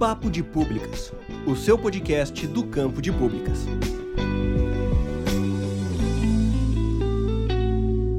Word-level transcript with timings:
Papo 0.00 0.30
de 0.30 0.42
Públicas, 0.42 1.12
o 1.46 1.54
seu 1.54 1.76
podcast 1.76 2.46
do 2.46 2.66
campo 2.66 3.02
de 3.02 3.12
públicas. 3.12 3.58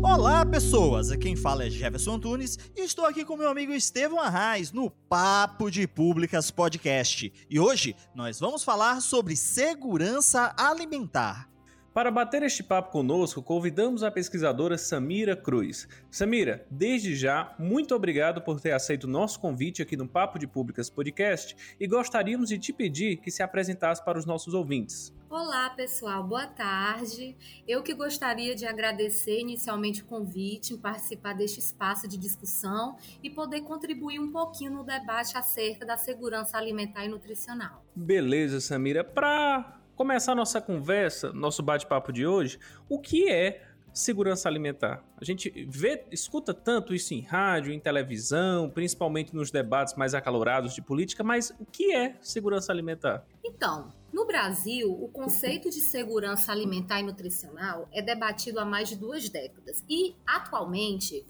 Olá, 0.03 0.45
pessoas! 0.45 1.09
Quem 1.15 1.35
fala 1.35 1.65
é 1.65 1.71
Jefferson 1.71 2.13
Antunes 2.13 2.59
e 2.77 2.81
estou 2.81 3.03
aqui 3.03 3.25
com 3.25 3.35
meu 3.35 3.49
amigo 3.49 3.73
Estevão 3.73 4.19
Arraes 4.19 4.71
no 4.71 4.91
Papo 4.91 5.71
de 5.71 5.87
Públicas 5.87 6.51
Podcast. 6.51 7.33
E 7.49 7.59
hoje 7.59 7.95
nós 8.13 8.39
vamos 8.39 8.63
falar 8.63 9.01
sobre 9.01 9.35
segurança 9.35 10.53
alimentar. 10.55 11.50
Para 11.93 12.09
bater 12.09 12.41
este 12.41 12.63
papo 12.63 12.89
conosco, 12.89 13.43
convidamos 13.43 14.01
a 14.01 14.09
pesquisadora 14.09 14.77
Samira 14.77 15.35
Cruz. 15.35 15.89
Samira, 16.09 16.65
desde 16.71 17.13
já, 17.13 17.53
muito 17.59 17.93
obrigado 17.93 18.41
por 18.41 18.61
ter 18.61 18.71
aceito 18.71 19.03
o 19.03 19.09
nosso 19.09 19.41
convite 19.41 19.81
aqui 19.81 19.97
no 19.97 20.07
Papo 20.07 20.39
de 20.39 20.47
Públicas 20.47 20.89
Podcast 20.89 21.53
e 21.77 21.85
gostaríamos 21.85 22.47
de 22.47 22.57
te 22.57 22.71
pedir 22.71 23.17
que 23.17 23.29
se 23.29 23.43
apresentasse 23.43 24.01
para 24.05 24.17
os 24.17 24.25
nossos 24.25 24.53
ouvintes. 24.53 25.13
Olá, 25.29 25.69
pessoal, 25.71 26.23
boa 26.23 26.47
tarde. 26.47 27.35
Eu 27.67 27.83
que 27.83 27.93
gostaria 27.93 28.55
de 28.55 28.65
agradecer 28.65 29.41
inicialmente 29.41 30.01
o 30.01 30.05
convite 30.05 30.73
em 30.73 30.77
participar 30.77 31.33
deste 31.33 31.59
espaço 31.59 32.07
de 32.07 32.17
discussão 32.17 32.95
e 33.21 33.29
poder 33.29 33.63
contribuir 33.63 34.17
um 34.17 34.31
pouquinho 34.31 34.71
no 34.71 34.85
debate 34.85 35.37
acerca 35.37 35.85
da 35.85 35.97
segurança 35.97 36.57
alimentar 36.57 37.03
e 37.03 37.09
nutricional. 37.09 37.83
Beleza, 37.93 38.61
Samira. 38.61 39.03
Para 39.03 39.80
começar 40.01 40.33
nossa 40.33 40.59
conversa, 40.59 41.31
nosso 41.31 41.61
bate-papo 41.61 42.11
de 42.11 42.25
hoje, 42.25 42.57
o 42.89 42.97
que 42.97 43.29
é 43.29 43.61
segurança 43.93 44.49
alimentar? 44.49 45.03
A 45.15 45.23
gente 45.23 45.51
vê, 45.69 46.03
escuta 46.09 46.55
tanto 46.55 46.95
isso 46.95 47.13
em 47.13 47.21
rádio, 47.21 47.71
em 47.71 47.79
televisão, 47.79 48.67
principalmente 48.67 49.35
nos 49.35 49.51
debates 49.51 49.93
mais 49.93 50.15
acalorados 50.15 50.73
de 50.73 50.81
política, 50.81 51.23
mas 51.23 51.53
o 51.59 51.65
que 51.67 51.93
é 51.93 52.15
segurança 52.19 52.71
alimentar? 52.71 53.23
Então, 53.45 53.93
no 54.11 54.25
Brasil, 54.25 54.91
o 54.91 55.07
conceito 55.07 55.69
de 55.69 55.79
segurança 55.79 56.51
alimentar 56.51 56.99
e 56.99 57.03
nutricional 57.03 57.87
é 57.93 58.01
debatido 58.01 58.59
há 58.59 58.65
mais 58.65 58.89
de 58.89 58.97
duas 58.97 59.29
décadas. 59.29 59.83
E, 59.89 60.15
atualmente, 60.27 61.25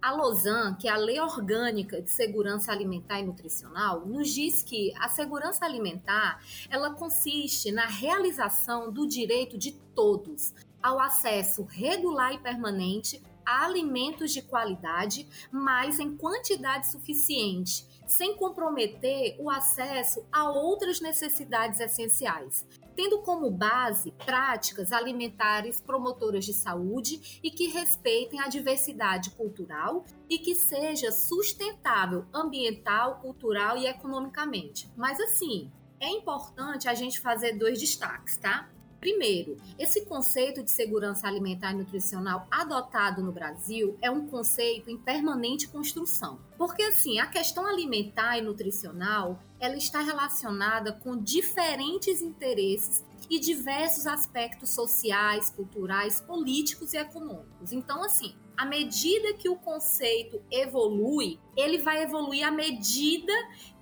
a 0.00 0.12
Lausanne, 0.12 0.76
que 0.76 0.88
é 0.88 0.90
a 0.90 0.96
Lei 0.96 1.18
Orgânica 1.18 2.02
de 2.02 2.10
Segurança 2.10 2.70
Alimentar 2.70 3.20
e 3.20 3.26
Nutricional, 3.26 4.06
nos 4.06 4.28
diz 4.28 4.62
que 4.62 4.92
a 4.98 5.08
segurança 5.08 5.64
alimentar 5.64 6.42
ela 6.68 6.90
consiste 6.90 7.72
na 7.72 7.86
realização 7.86 8.92
do 8.92 9.06
direito 9.06 9.56
de 9.56 9.72
todos 9.94 10.54
ao 10.82 11.00
acesso 11.00 11.64
regular 11.64 12.34
e 12.34 12.38
permanente 12.38 13.22
a 13.44 13.64
alimentos 13.64 14.30
de 14.30 14.42
qualidade, 14.42 15.26
mas 15.50 15.98
em 15.98 16.14
quantidade 16.14 16.90
suficiente 16.90 17.86
sem 18.08 18.36
comprometer 18.36 19.36
o 19.38 19.48
acesso 19.50 20.26
a 20.32 20.50
outras 20.50 21.00
necessidades 21.00 21.78
essenciais, 21.78 22.66
tendo 22.96 23.20
como 23.20 23.50
base 23.50 24.10
práticas 24.24 24.90
alimentares 24.90 25.80
promotoras 25.80 26.44
de 26.44 26.52
saúde 26.52 27.38
e 27.42 27.50
que 27.50 27.68
respeitem 27.68 28.40
a 28.40 28.48
diversidade 28.48 29.30
cultural 29.30 30.04
e 30.28 30.38
que 30.38 30.54
seja 30.54 31.12
sustentável 31.12 32.24
ambiental, 32.34 33.20
cultural 33.20 33.76
e 33.76 33.86
economicamente. 33.86 34.90
Mas 34.96 35.20
assim, 35.20 35.70
é 36.00 36.08
importante 36.08 36.88
a 36.88 36.94
gente 36.94 37.20
fazer 37.20 37.52
dois 37.52 37.78
destaques, 37.78 38.36
tá? 38.36 38.68
Primeiro, 39.00 39.56
esse 39.78 40.04
conceito 40.06 40.62
de 40.62 40.70
segurança 40.70 41.26
alimentar 41.26 41.72
e 41.72 41.76
nutricional 41.76 42.46
adotado 42.50 43.22
no 43.22 43.30
Brasil 43.30 43.96
é 44.02 44.10
um 44.10 44.26
conceito 44.26 44.90
em 44.90 44.98
permanente 44.98 45.68
construção. 45.68 46.40
Porque 46.56 46.82
assim, 46.82 47.20
a 47.20 47.26
questão 47.26 47.64
alimentar 47.64 48.38
e 48.38 48.42
nutricional, 48.42 49.40
ela 49.60 49.76
está 49.76 50.00
relacionada 50.00 50.92
com 50.92 51.16
diferentes 51.16 52.20
interesses 52.20 53.04
e 53.30 53.38
diversos 53.38 54.06
aspectos 54.06 54.70
sociais, 54.70 55.50
culturais, 55.50 56.20
políticos 56.20 56.94
e 56.94 56.96
econômicos. 56.96 57.72
Então, 57.72 58.02
assim, 58.02 58.34
à 58.56 58.64
medida 58.64 59.34
que 59.34 59.48
o 59.48 59.56
conceito 59.56 60.42
evolui, 60.50 61.38
ele 61.56 61.78
vai 61.78 62.02
evoluir 62.02 62.46
à 62.46 62.50
medida 62.50 63.32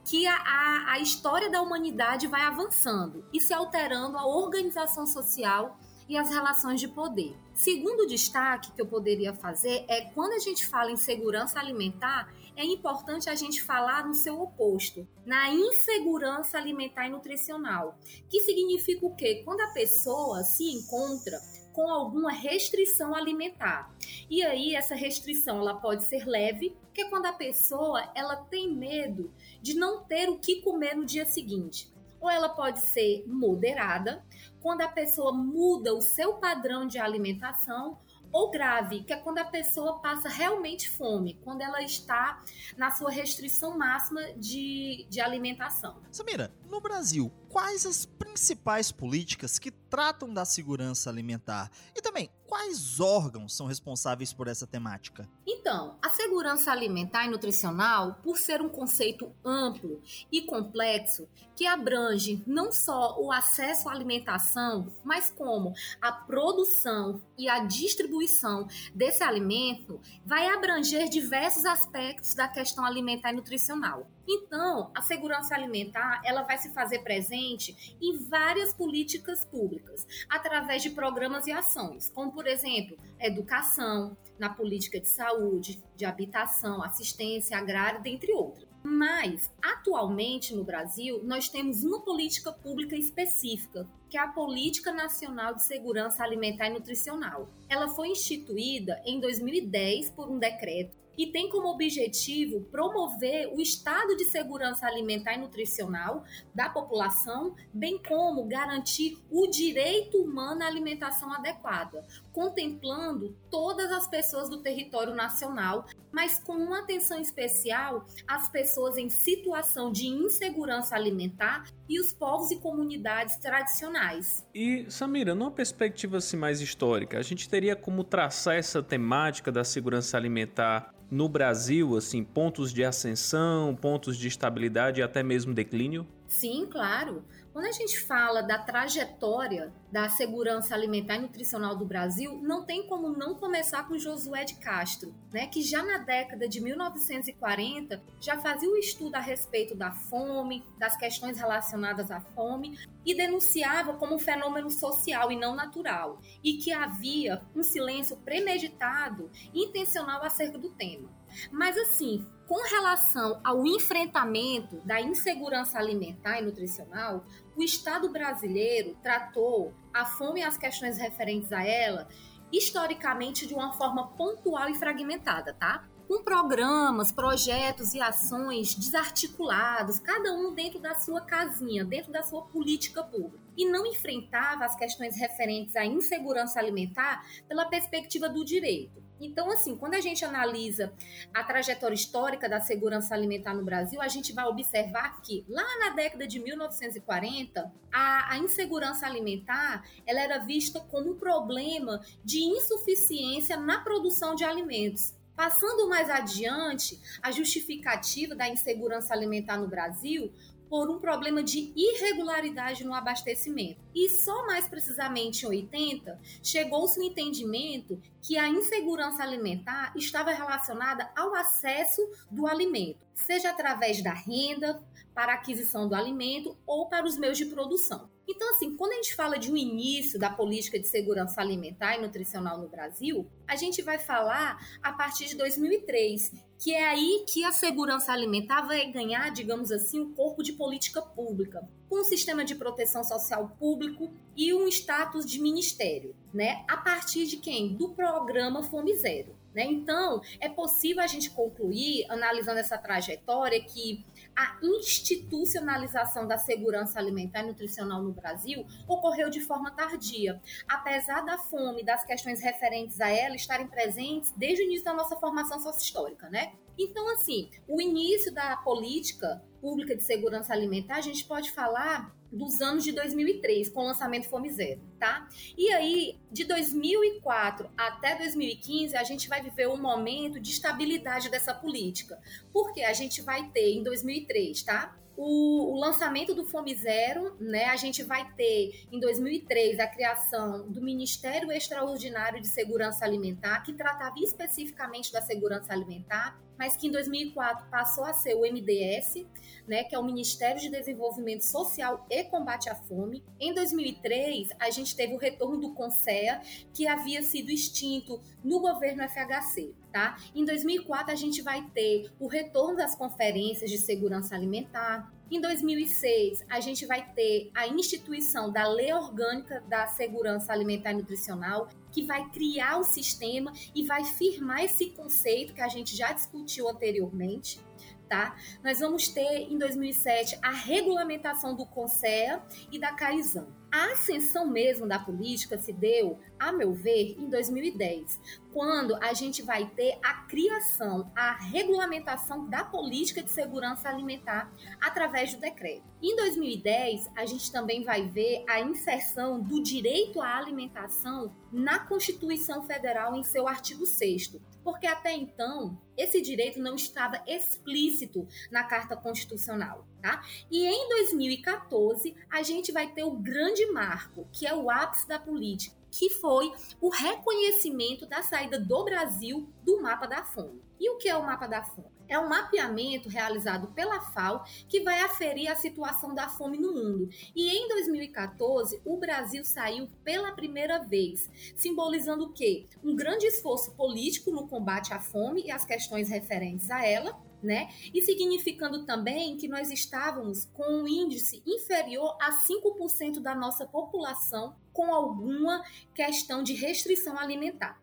que 0.07 0.25
a, 0.25 0.37
a, 0.37 0.93
a 0.93 0.99
história 1.01 1.51
da 1.51 1.61
humanidade 1.61 2.29
vai 2.29 2.43
avançando 2.43 3.25
e 3.33 3.41
se 3.41 3.53
alterando 3.53 4.17
a 4.17 4.25
organização 4.25 5.05
social 5.05 5.77
e 6.09 6.17
as 6.17 6.31
relações 6.31 6.81
de 6.81 6.87
poder. 6.87 7.37
Segundo 7.53 8.07
destaque 8.07 8.71
que 8.71 8.81
eu 8.81 8.87
poderia 8.87 9.35
fazer 9.35 9.85
é 9.89 10.03
quando 10.13 10.35
a 10.35 10.39
gente 10.39 10.65
fala 10.65 10.93
em 10.93 10.97
segurança 10.97 11.59
alimentar, 11.59 12.33
é 12.55 12.65
importante 12.65 13.29
a 13.29 13.35
gente 13.35 13.61
falar 13.63 14.07
no 14.07 14.15
seu 14.15 14.41
oposto, 14.41 15.07
na 15.27 15.51
insegurança 15.51 16.57
alimentar 16.57 17.07
e 17.07 17.11
nutricional, 17.11 17.99
que 18.31 18.41
significa 18.41 19.05
o 19.05 19.15
quê? 19.15 19.43
Quando 19.45 19.61
a 19.61 19.73
pessoa 19.73 20.45
se 20.45 20.65
encontra 20.71 21.39
com 21.77 21.91
alguma 21.91 22.33
restrição 22.33 23.15
alimentar. 23.15 23.95
E 24.31 24.43
aí 24.43 24.75
essa 24.75 24.95
restrição 24.95 25.59
ela 25.59 25.75
pode 25.75 26.05
ser 26.05 26.27
leve, 26.27 26.75
que 26.95 27.03
é 27.03 27.11
quando 27.11 27.27
a 27.27 27.35
pessoa 27.35 28.11
ela 28.15 28.35
tem 28.35 28.75
medo 28.75 29.31
de 29.61 29.75
não 29.75 30.03
ter 30.03 30.31
o 30.31 30.39
que 30.39 30.63
comer 30.63 30.97
no 30.97 31.05
dia 31.05 31.27
seguinte. 31.27 31.93
Ou 32.19 32.31
ela 32.31 32.49
pode 32.49 32.81
ser 32.81 33.25
moderada, 33.27 34.25
quando 34.63 34.81
a 34.81 34.89
pessoa 34.89 35.33
muda 35.33 35.95
o 35.95 36.01
seu 36.01 36.37
padrão 36.37 36.87
de 36.87 36.99
alimentação 36.99 37.99
ou 38.33 38.51
grave, 38.51 39.03
que 39.03 39.13
é 39.13 39.17
quando 39.17 39.39
a 39.39 39.45
pessoa 39.45 39.99
passa 40.01 40.31
realmente 40.31 40.89
fome, 40.89 41.39
quando 41.45 41.61
ela 41.61 41.83
está 41.83 42.43
na 42.77 42.91
sua 42.91 43.11
restrição 43.11 43.77
máxima 43.77 44.23
de, 44.35 45.07
de 45.11 45.21
alimentação. 45.21 45.97
Samira, 46.11 46.51
no 46.71 46.81
Brasil, 46.81 47.33
quais 47.49 47.87
as 47.87 48.05
principais 48.05 48.93
políticas 48.93 49.59
que 49.59 49.71
tratam 49.71 50.33
da 50.33 50.45
segurança 50.45 51.09
alimentar? 51.09 51.71
E 51.95 52.03
também, 52.03 52.31
quais 52.47 53.01
órgãos 53.01 53.57
são 53.57 53.67
responsáveis 53.67 54.33
por 54.33 54.49
essa 54.49 54.67
temática? 54.67 55.29
Então, 55.47 55.97
a 56.03 56.09
segurança 56.11 56.71
alimentar 56.71 57.25
e 57.25 57.31
nutricional, 57.31 58.21
por 58.23 58.37
ser 58.37 58.61
um 58.61 58.69
conceito 58.69 59.33
amplo 59.45 60.03
e 60.31 60.43
complexo, 60.43 61.29
que 61.55 61.67
abrange 61.67 62.43
não 62.47 62.71
só 62.71 63.19
o 63.19 63.33
acesso 63.33 63.89
à 63.89 63.93
alimentação, 63.93 64.93
mas 65.03 65.31
como 65.31 65.73
a 66.01 66.13
produção 66.13 67.23
e 67.39 67.49
a 67.49 67.61
distribuição 67.61 68.69
desse 68.95 69.23
alimento, 69.23 70.01
vai 70.25 70.49
abranger 70.49 71.09
diversos 71.09 71.65
aspectos 71.65 72.35
da 72.35 72.47
questão 72.49 72.85
alimentar 72.85 73.33
e 73.33 73.37
nutricional. 73.37 74.07
Então, 74.29 74.91
a 74.95 75.03
segurança 75.03 75.55
alimentar, 75.55 76.21
ela 76.25 76.43
vai 76.43 76.59
se 76.59 76.73
fazer 76.73 77.01
presente 77.01 77.97
em 78.01 78.19
várias 78.29 78.73
políticas 78.73 79.45
públicas, 79.45 80.07
através 80.29 80.83
de 80.83 80.91
programas 80.91 81.47
e 81.47 81.53
ações, 81.53 82.11
como 82.11 82.33
por 82.33 82.47
exemplo, 82.47 82.99
educação, 83.21 84.17
na 84.39 84.51
política 84.51 85.01
de 85.01 85.09
saúde, 85.09 85.83
de 85.97 86.05
habitação, 86.05 86.83
assistência 86.83 87.57
agrária, 87.57 88.01
dentre 88.01 88.33
outras. 88.33 88.67
Mas, 88.83 89.53
atualmente 89.61 90.55
no 90.55 90.63
Brasil, 90.63 91.21
nós 91.25 91.49
temos 91.49 91.83
uma 91.83 92.03
política 92.03 92.53
pública 92.53 92.95
específica, 92.95 93.89
que 94.09 94.17
é 94.17 94.21
a 94.21 94.29
Política 94.29 94.93
Nacional 94.93 95.55
de 95.55 95.65
Segurança 95.65 96.23
Alimentar 96.23 96.69
e 96.69 96.75
Nutricional. 96.75 97.49
Ela 97.69 97.89
foi 97.89 98.09
instituída 98.11 99.03
em 99.05 99.19
2010 99.19 100.11
por 100.11 100.31
um 100.31 100.39
decreto 100.39 100.97
e 101.17 101.27
tem 101.29 101.49
como 101.49 101.69
objetivo 101.69 102.61
promover 102.71 103.49
o 103.53 103.61
estado 103.61 104.17
de 104.17 104.25
segurança 104.25 104.87
alimentar 104.87 105.35
e 105.35 105.39
nutricional 105.39 106.25
da 106.55 106.69
população, 106.69 107.55
bem 107.73 108.01
como 108.03 108.45
garantir 108.45 109.19
o 109.31 109.47
direito 109.47 110.19
humano 110.19 110.63
à 110.63 110.67
alimentação 110.67 111.33
adequada, 111.33 112.05
contemplando 112.33 113.37
todas 113.51 113.91
as 113.91 114.07
pessoas 114.07 114.49
do 114.49 114.63
território 114.63 115.15
nacional, 115.15 115.87
mas 116.13 116.39
com 116.39 116.55
uma 116.55 116.81
atenção 116.81 117.21
especial 117.21 118.07
às 118.27 118.49
pessoas 118.49 118.97
em 118.97 119.09
situação 119.09 119.91
de 119.93 120.07
insegurança 120.07 120.95
alimentar 120.95 121.65
e 121.89 122.01
os 122.01 122.13
povos 122.13 122.51
e 122.51 122.57
comunidades 122.57 123.37
tradicionais. 123.37 124.47
E 124.55 124.87
Samira, 124.91 125.35
numa 125.35 125.51
perspectiva 125.51 126.19
assim 126.19 126.37
mais 126.37 126.61
histórica, 126.61 127.19
a 127.19 127.23
gente 127.23 127.49
teria 127.49 127.77
como 127.77 128.03
traçar 128.03 128.57
essa 128.57 128.83
temática 128.83 129.53
da 129.53 129.65
segurança 129.65 130.17
alimentar 130.17 130.95
no 131.11 131.29
Brasil, 131.29 131.97
assim, 131.97 132.25
pontos 132.25 132.73
de 132.73 132.85
ascensão, 132.85 133.75
pontos 133.75 134.17
de 134.17 134.29
estabilidade 134.29 135.01
e 135.01 135.03
até 135.03 135.23
mesmo 135.23 135.55
declínio? 135.55 136.07
Sim, 136.27 136.67
claro. 136.71 137.25
Quando 137.57 137.69
a 137.69 137.73
gente 137.73 137.99
fala 137.99 138.43
da 138.43 138.59
trajetória 138.59 139.73
da 139.91 140.11
segurança 140.11 140.75
alimentar 140.75 141.17
e 141.17 141.21
nutricional 141.21 141.75
do 141.75 141.87
Brasil, 141.87 142.39
não 142.43 142.67
tem 142.67 142.87
como 142.87 143.09
não 143.09 143.35
começar 143.35 143.89
com 143.89 143.97
Josué 143.97 144.45
de 144.45 144.57
Castro, 144.57 145.15
né, 145.33 145.47
que 145.47 145.63
já 145.63 145.83
na 145.83 145.97
década 145.97 146.47
de 146.47 146.61
1940 146.61 148.03
já 148.21 148.39
fazia 148.39 148.69
o 148.69 148.77
estudo 148.77 149.15
a 149.15 149.21
respeito 149.21 149.75
da 149.75 149.91
fome, 149.91 150.63
das 150.77 150.99
questões 150.99 151.39
relacionadas 151.39 152.11
à 152.11 152.21
fome 152.21 152.79
e 153.07 153.15
denunciava 153.15 153.95
como 153.95 154.17
um 154.17 154.19
fenômeno 154.19 154.71
social 154.71 155.33
e 155.33 155.37
não 155.37 155.57
natural, 155.57 156.21
e 156.45 156.59
que 156.59 156.71
havia 156.71 157.41
um 157.55 157.63
silêncio 157.63 158.19
premeditado 158.19 159.31
e 159.55 159.65
intencional 159.65 160.23
acerca 160.23 160.59
do 160.59 160.69
tema. 160.69 161.09
Mas 161.51 161.77
assim, 161.77 162.27
com 162.47 162.63
relação 162.63 163.41
ao 163.43 163.67
enfrentamento 163.67 164.81
da 164.85 165.01
insegurança 165.01 165.79
alimentar 165.79 166.39
e 166.39 166.45
nutricional, 166.45 167.25
o 167.57 167.63
Estado 167.63 168.09
brasileiro 168.11 168.97
tratou 169.03 169.75
a 169.93 170.05
fome 170.05 170.41
e 170.41 170.45
as 170.45 170.57
questões 170.57 170.97
referentes 170.99 171.53
a 171.53 171.65
ela 171.65 172.07
historicamente 172.53 173.47
de 173.47 173.55
uma 173.55 173.73
forma 173.73 174.09
pontual 174.13 174.69
e 174.69 174.75
fragmentada, 174.77 175.53
tá? 175.55 175.85
Com 176.07 176.23
programas, 176.23 177.11
projetos 177.11 177.93
e 177.93 178.01
ações 178.01 178.77
desarticulados, 178.77 179.99
cada 179.99 180.33
um 180.33 180.55
dentro 180.55 180.79
da 180.79 180.95
sua 180.95 181.21
casinha, 181.21 181.85
dentro 181.85 182.13
da 182.13 182.23
sua 182.23 182.43
política 182.43 183.03
pública. 183.03 183.45
E 183.57 183.69
não 183.69 183.85
enfrentava 183.85 184.65
as 184.65 184.77
questões 184.77 185.17
referentes 185.19 185.75
à 185.75 185.85
insegurança 185.85 186.61
alimentar 186.61 187.27
pela 187.49 187.65
perspectiva 187.65 188.29
do 188.29 188.45
direito 188.45 189.06
então, 189.21 189.51
assim, 189.51 189.77
quando 189.77 189.95
a 189.95 190.01
gente 190.01 190.25
analisa 190.25 190.93
a 191.33 191.43
trajetória 191.43 191.95
histórica 191.95 192.49
da 192.49 192.61
segurança 192.61 193.15
alimentar 193.15 193.55
no 193.55 193.65
Brasil, 193.65 194.01
a 194.01 194.09
gente 194.09 194.33
vai 194.33 194.45
observar 194.45 195.21
que 195.23 195.45
lá 195.49 195.67
na 195.79 195.91
década 195.91 196.27
de 196.27 196.39
1940, 196.39 197.73
a, 197.93 198.35
a 198.35 198.39
insegurança 198.39 199.07
alimentar 199.07 199.85
ela 200.07 200.21
era 200.21 200.39
vista 200.39 200.81
como 200.81 201.13
um 201.13 201.19
problema 201.19 202.01
de 202.23 202.41
insuficiência 202.41 203.57
na 203.57 203.81
produção 203.81 204.35
de 204.35 204.45
alimentos. 204.45 205.15
Passando 205.35 205.87
mais 205.87 206.09
adiante, 206.09 206.99
a 207.23 207.31
justificativa 207.31 208.35
da 208.35 208.49
insegurança 208.49 209.13
alimentar 209.13 209.59
no 209.59 209.69
Brasil 209.69 210.33
por 210.69 210.91
um 210.91 210.99
problema 210.99 211.43
de 211.43 211.73
irregularidade 211.77 212.85
no 212.85 212.95
abastecimento. 212.95 213.81
E 213.95 214.09
só 214.09 214.47
mais 214.47 214.69
precisamente 214.69 215.45
em 215.45 215.49
80, 215.49 216.19
chegou-se 216.43 216.99
o 216.99 217.03
entendimento 217.03 218.01
que 218.21 218.37
a 218.37 218.49
insegurança 218.49 219.23
alimentar 219.23 219.93
estava 219.97 220.33
relacionada 220.33 221.11
ao 221.17 221.35
acesso 221.35 222.03
do 222.31 222.47
alimento, 222.47 222.99
seja 223.15 223.51
através 223.51 224.03
da 224.03 224.13
renda, 224.13 224.83
para 225.15 225.33
aquisição 225.33 225.89
do 225.89 225.95
alimento 225.95 226.57
ou 226.67 226.89
para 226.89 227.07
os 227.07 227.17
meios 227.17 227.39
de 227.39 227.47
produção. 227.47 228.11
Então, 228.29 228.51
assim, 228.51 228.77
quando 228.77 228.93
a 228.93 228.97
gente 228.97 229.15
fala 229.15 229.39
de 229.39 229.53
um 229.53 229.57
início 229.57 230.19
da 230.19 230.29
política 230.29 230.79
de 230.81 230.89
segurança 230.89 231.41
alimentar 231.41 231.97
e 231.97 232.01
nutricional 232.01 232.59
no 232.59 232.69
Brasil, 232.69 233.31
a 233.47 233.55
gente 233.55 233.83
vai 233.83 233.99
falar 233.99 234.59
a 234.83 234.93
partir 234.93 235.27
de 235.27 235.37
2003, 235.37 236.33
que 236.59 236.75
é 236.75 236.89
aí 236.89 237.25
que 237.29 237.45
a 237.45 237.53
segurança 237.53 238.13
alimentar 238.13 238.63
vai 238.63 238.91
ganhar, 238.91 239.31
digamos 239.31 239.71
assim, 239.71 240.01
um 240.01 240.13
corpo 240.13 240.43
de 240.43 240.55
política 240.55 241.01
pública, 241.01 241.69
com 241.89 242.01
um 242.01 242.05
sistema 242.05 242.45
de 242.45 242.55
proteção 242.55 243.03
social 243.05 243.57
público 243.59 244.13
e 244.37 244.53
um 244.53 244.67
status 244.69 245.25
de 245.25 245.41
ministério, 245.41 246.15
né? 246.33 246.65
A 246.69 246.77
partir 246.77 247.27
de 247.27 247.37
quem? 247.37 247.75
Do 247.75 247.91
programa 247.91 248.63
Fome 248.63 248.95
Zero. 248.97 249.35
Né? 249.57 249.65
Então, 249.65 250.21
é 250.39 250.51
possível 250.51 251.03
a 251.03 251.07
gente 251.07 251.31
concluir, 251.31 252.05
analisando 252.11 252.59
essa 252.59 252.77
trajetória, 252.77 253.59
que 253.65 254.05
a 254.37 254.59
institucionalização 254.63 256.29
da 256.29 256.37
segurança 256.37 256.99
alimentar 256.99 257.43
e 257.43 257.47
nutricional 257.47 258.03
no 258.03 258.13
Brasil 258.13 258.67
ocorreu 258.87 259.31
de 259.31 259.41
forma 259.41 259.71
tardia, 259.71 260.39
apesar 260.69 261.23
da 261.23 261.39
fome 261.39 261.81
e 261.81 261.85
das 261.87 262.05
questões 262.05 262.43
referentes 262.43 263.01
a 263.01 263.09
ela 263.09 263.35
estarem 263.35 263.67
presentes 263.67 264.31
desde 264.37 264.63
o 264.63 264.67
início 264.67 264.85
da 264.85 264.93
nossa 264.93 265.17
formação 265.17 265.59
sócio-histórica, 265.59 266.29
né? 266.29 266.53
Então, 266.79 267.09
assim, 267.11 267.51
o 267.67 267.81
início 267.81 268.33
da 268.33 268.57
política 268.57 269.43
pública 269.61 269.97
de 269.97 270.03
segurança 270.03 270.53
alimentar, 270.53 270.97
a 270.97 271.01
gente 271.01 271.25
pode 271.25 271.51
falar 271.51 272.15
dos 272.31 272.61
anos 272.61 272.85
de 272.85 272.93
2003, 272.93 273.69
com 273.69 273.81
o 273.81 273.85
lançamento 273.85 274.29
Fome 274.29 274.51
Zero, 274.51 274.81
tá? 274.99 275.29
E 275.57 275.73
aí, 275.73 276.19
de 276.31 276.45
2004 276.45 277.71
até 277.77 278.17
2015, 278.17 278.97
a 278.97 279.05
gente 279.05 279.29
vai 279.29 279.43
viver 279.43 279.69
um 279.69 279.77
momento 279.77 280.39
de 280.39 280.51
estabilidade 280.51 281.31
dessa 281.31 281.55
política. 281.55 282.21
Porque 282.53 282.83
a 282.83 282.93
gente 282.93 283.23
vai 283.23 283.49
ter, 283.51 283.73
em 283.73 283.83
2003, 283.83 284.63
tá? 284.63 284.97
O, 285.17 285.73
o, 285.73 285.81
lançamento 285.81 286.35
do 286.35 286.45
Fome 286.45 286.75
Zero, 286.75 287.35
né? 287.41 287.67
A 287.67 287.77
gente 287.77 288.03
vai 288.03 288.31
ter 288.35 288.87
em 288.93 289.01
2003 289.01 289.81
a 289.81 289.87
criação 289.87 290.71
do 290.71 290.83
Ministério 290.83 291.51
Extraordinário 291.51 292.41
de 292.41 292.49
Segurança 292.49 293.05
Alimentar, 293.05 293.63
que 293.63 293.73
tratava 293.73 294.17
especificamente 294.19 295.11
da 295.11 295.23
segurança 295.23 295.73
alimentar 295.73 296.39
mas 296.59 296.77
que 296.77 296.87
em 296.87 296.91
2004 296.91 297.69
passou 297.71 298.05
a 298.05 298.13
ser 298.13 298.35
o 298.35 298.41
MDS, 298.41 299.27
né, 299.67 299.85
que 299.85 299.95
é 299.95 299.99
o 299.99 300.05
Ministério 300.05 300.61
de 300.61 300.69
Desenvolvimento 300.69 301.43
Social 301.43 302.07
e 302.11 302.25
Combate 302.25 302.69
à 302.69 302.75
Fome. 302.75 303.23
Em 303.41 303.53
2003, 303.55 304.51
a 304.59 304.71
gente 304.71 304.95
teve 304.95 305.15
o 305.15 305.19
retorno 305.19 305.59
do 305.59 305.75
CONSEA, 305.75 306.41
que 306.73 306.87
havia 306.87 307.23
sido 307.23 307.51
extinto 307.51 308.21
no 308.43 308.61
governo 308.61 309.03
FHC. 309.09 309.75
Tá? 309.93 310.17
Em 310.35 310.45
2004, 310.45 311.13
a 311.13 311.15
gente 311.15 311.41
vai 311.41 311.63
ter 311.71 312.11
o 312.21 312.27
retorno 312.27 312.77
das 312.77 312.95
conferências 312.95 313.71
de 313.71 313.79
segurança 313.79 314.35
alimentar. 314.35 315.11
Em 315.29 315.41
2006, 315.41 316.45
a 316.49 316.61
gente 316.61 316.87
vai 316.87 317.05
ter 317.13 317.51
a 317.53 317.67
instituição 317.67 318.53
da 318.53 318.69
Lei 318.69 318.93
Orgânica 318.93 319.61
da 319.69 319.85
Segurança 319.89 320.53
Alimentar 320.53 320.93
e 320.93 320.95
Nutricional, 320.95 321.69
que 321.91 322.05
vai 322.05 322.31
criar 322.31 322.79
o 322.79 322.85
sistema 322.85 323.53
e 323.75 323.85
vai 323.85 324.05
firmar 324.05 324.63
esse 324.63 324.91
conceito 324.91 325.53
que 325.53 325.61
a 325.61 325.67
gente 325.67 325.97
já 325.97 326.13
discutiu 326.13 326.69
anteriormente. 326.69 327.61
Tá? 328.09 328.37
Nós 328.63 328.79
vamos 328.79 329.09
ter 329.09 329.51
em 329.51 329.59
2007 329.59 330.39
a 330.41 330.53
regulamentação 330.53 331.57
do 331.57 331.67
CONSEA 331.67 332.41
e 332.71 332.79
da 332.79 332.93
CAISAN. 332.93 333.49
A 333.71 333.93
ascensão 333.93 334.47
mesmo 334.47 334.87
da 334.87 334.99
política 334.99 335.59
se 335.59 335.73
deu, 335.73 336.19
a 336.39 336.53
meu 336.53 336.73
ver, 336.73 337.17
em 337.19 337.29
2010, 337.29 338.21
quando 338.53 338.95
a 338.97 339.13
gente 339.13 339.43
vai 339.43 339.67
ter 339.71 339.99
a 340.03 340.15
criação, 340.23 341.11
a 341.15 341.33
regulamentação 341.33 342.49
da 342.49 342.65
política 342.65 343.23
de 343.23 343.31
segurança 343.31 343.89
alimentar 343.89 344.51
através 344.81 345.35
do 345.35 345.41
decreto. 345.41 345.85
Em 346.03 346.15
2010, 346.17 347.11
a 347.17 347.27
gente 347.27 347.51
também 347.51 347.85
vai 347.85 348.09
ver 348.09 348.45
a 348.49 348.61
inserção 348.61 349.41
do 349.41 349.63
direito 349.63 350.21
à 350.21 350.37
alimentação 350.37 351.35
na 351.53 351.79
Constituição 351.79 352.63
Federal 352.63 353.15
em 353.15 353.25
seu 353.25 353.47
artigo 353.47 353.85
6 353.85 354.37
porque 354.67 354.89
até 354.89 355.13
então 355.13 355.81
esse 355.97 356.21
direito 356.21 356.59
não 356.59 356.75
estava 356.75 357.23
explícito 357.25 358.27
na 358.51 358.65
Carta 358.65 358.97
Constitucional, 358.97 359.87
tá? 360.01 360.25
E 360.51 360.65
em 360.67 360.89
2014 360.89 362.15
a 362.31 362.43
gente 362.43 362.73
vai 362.73 362.89
ter 362.93 363.05
o 363.05 363.13
grande 363.13 363.67
marco, 363.73 364.29
que 364.33 364.47
é 364.47 364.55
o 364.55 364.71
ápice 364.71 365.07
da 365.07 365.19
política, 365.19 365.77
que 365.91 366.11
foi 366.11 366.53
o 366.81 366.89
reconhecimento 366.89 368.07
da 368.07 368.23
saída 368.23 368.59
do 368.59 368.85
Brasil 368.85 369.49
do 369.65 369.81
mapa 369.81 370.07
da 370.07 370.25
fome. 370.25 370.61
E 370.79 370.91
o 370.91 370.99
que 370.99 371.09
é 371.09 371.17
o 371.17 371.25
mapa 371.25 371.47
da 371.47 371.63
fome? 371.63 371.97
É 372.09 372.19
um 372.19 372.29
mapeamento 372.29 373.09
realizado 373.09 373.69
pela 373.69 374.01
FAO 374.01 374.45
que 374.69 374.81
vai 374.81 375.01
aferir 375.01 375.51
a 375.51 375.57
situação 375.57 376.15
da 376.15 376.29
fome 376.29 376.57
no 376.57 376.73
mundo. 376.73 377.09
E 377.35 377.49
em 377.49 377.69
2014, 377.69 378.81
o 378.85 378.97
Brasil 378.97 379.45
saiu 379.45 379.89
pela 380.05 380.33
primeira 380.33 380.79
vez, 380.79 381.29
simbolizando 381.57 382.27
o 382.27 382.33
quê? 382.33 382.67
Um 382.85 382.95
grande 382.95 383.27
esforço 383.27 383.73
político 383.73 384.31
no 384.31 384.47
combate 384.47 384.93
à 384.93 385.01
fome 385.01 385.45
e 385.45 385.51
às 385.51 385.65
questões 385.65 386.09
referentes 386.09 386.71
a 386.71 386.85
ela, 386.85 387.19
né? 387.43 387.69
E 387.93 388.03
significando 388.03 388.85
também 388.85 389.37
que 389.37 389.49
nós 389.49 389.71
estávamos 389.71 390.47
com 390.53 390.83
um 390.83 390.89
índice 390.89 391.43
inferior 391.47 392.17
a 392.21 392.33
5% 392.33 393.21
da 393.21 393.35
nossa 393.35 393.67
população 393.67 394.55
com 394.73 394.93
alguma 394.93 395.65
questão 395.95 396.43
de 396.43 396.55
restrição 396.55 397.19
alimentar. 397.19 397.81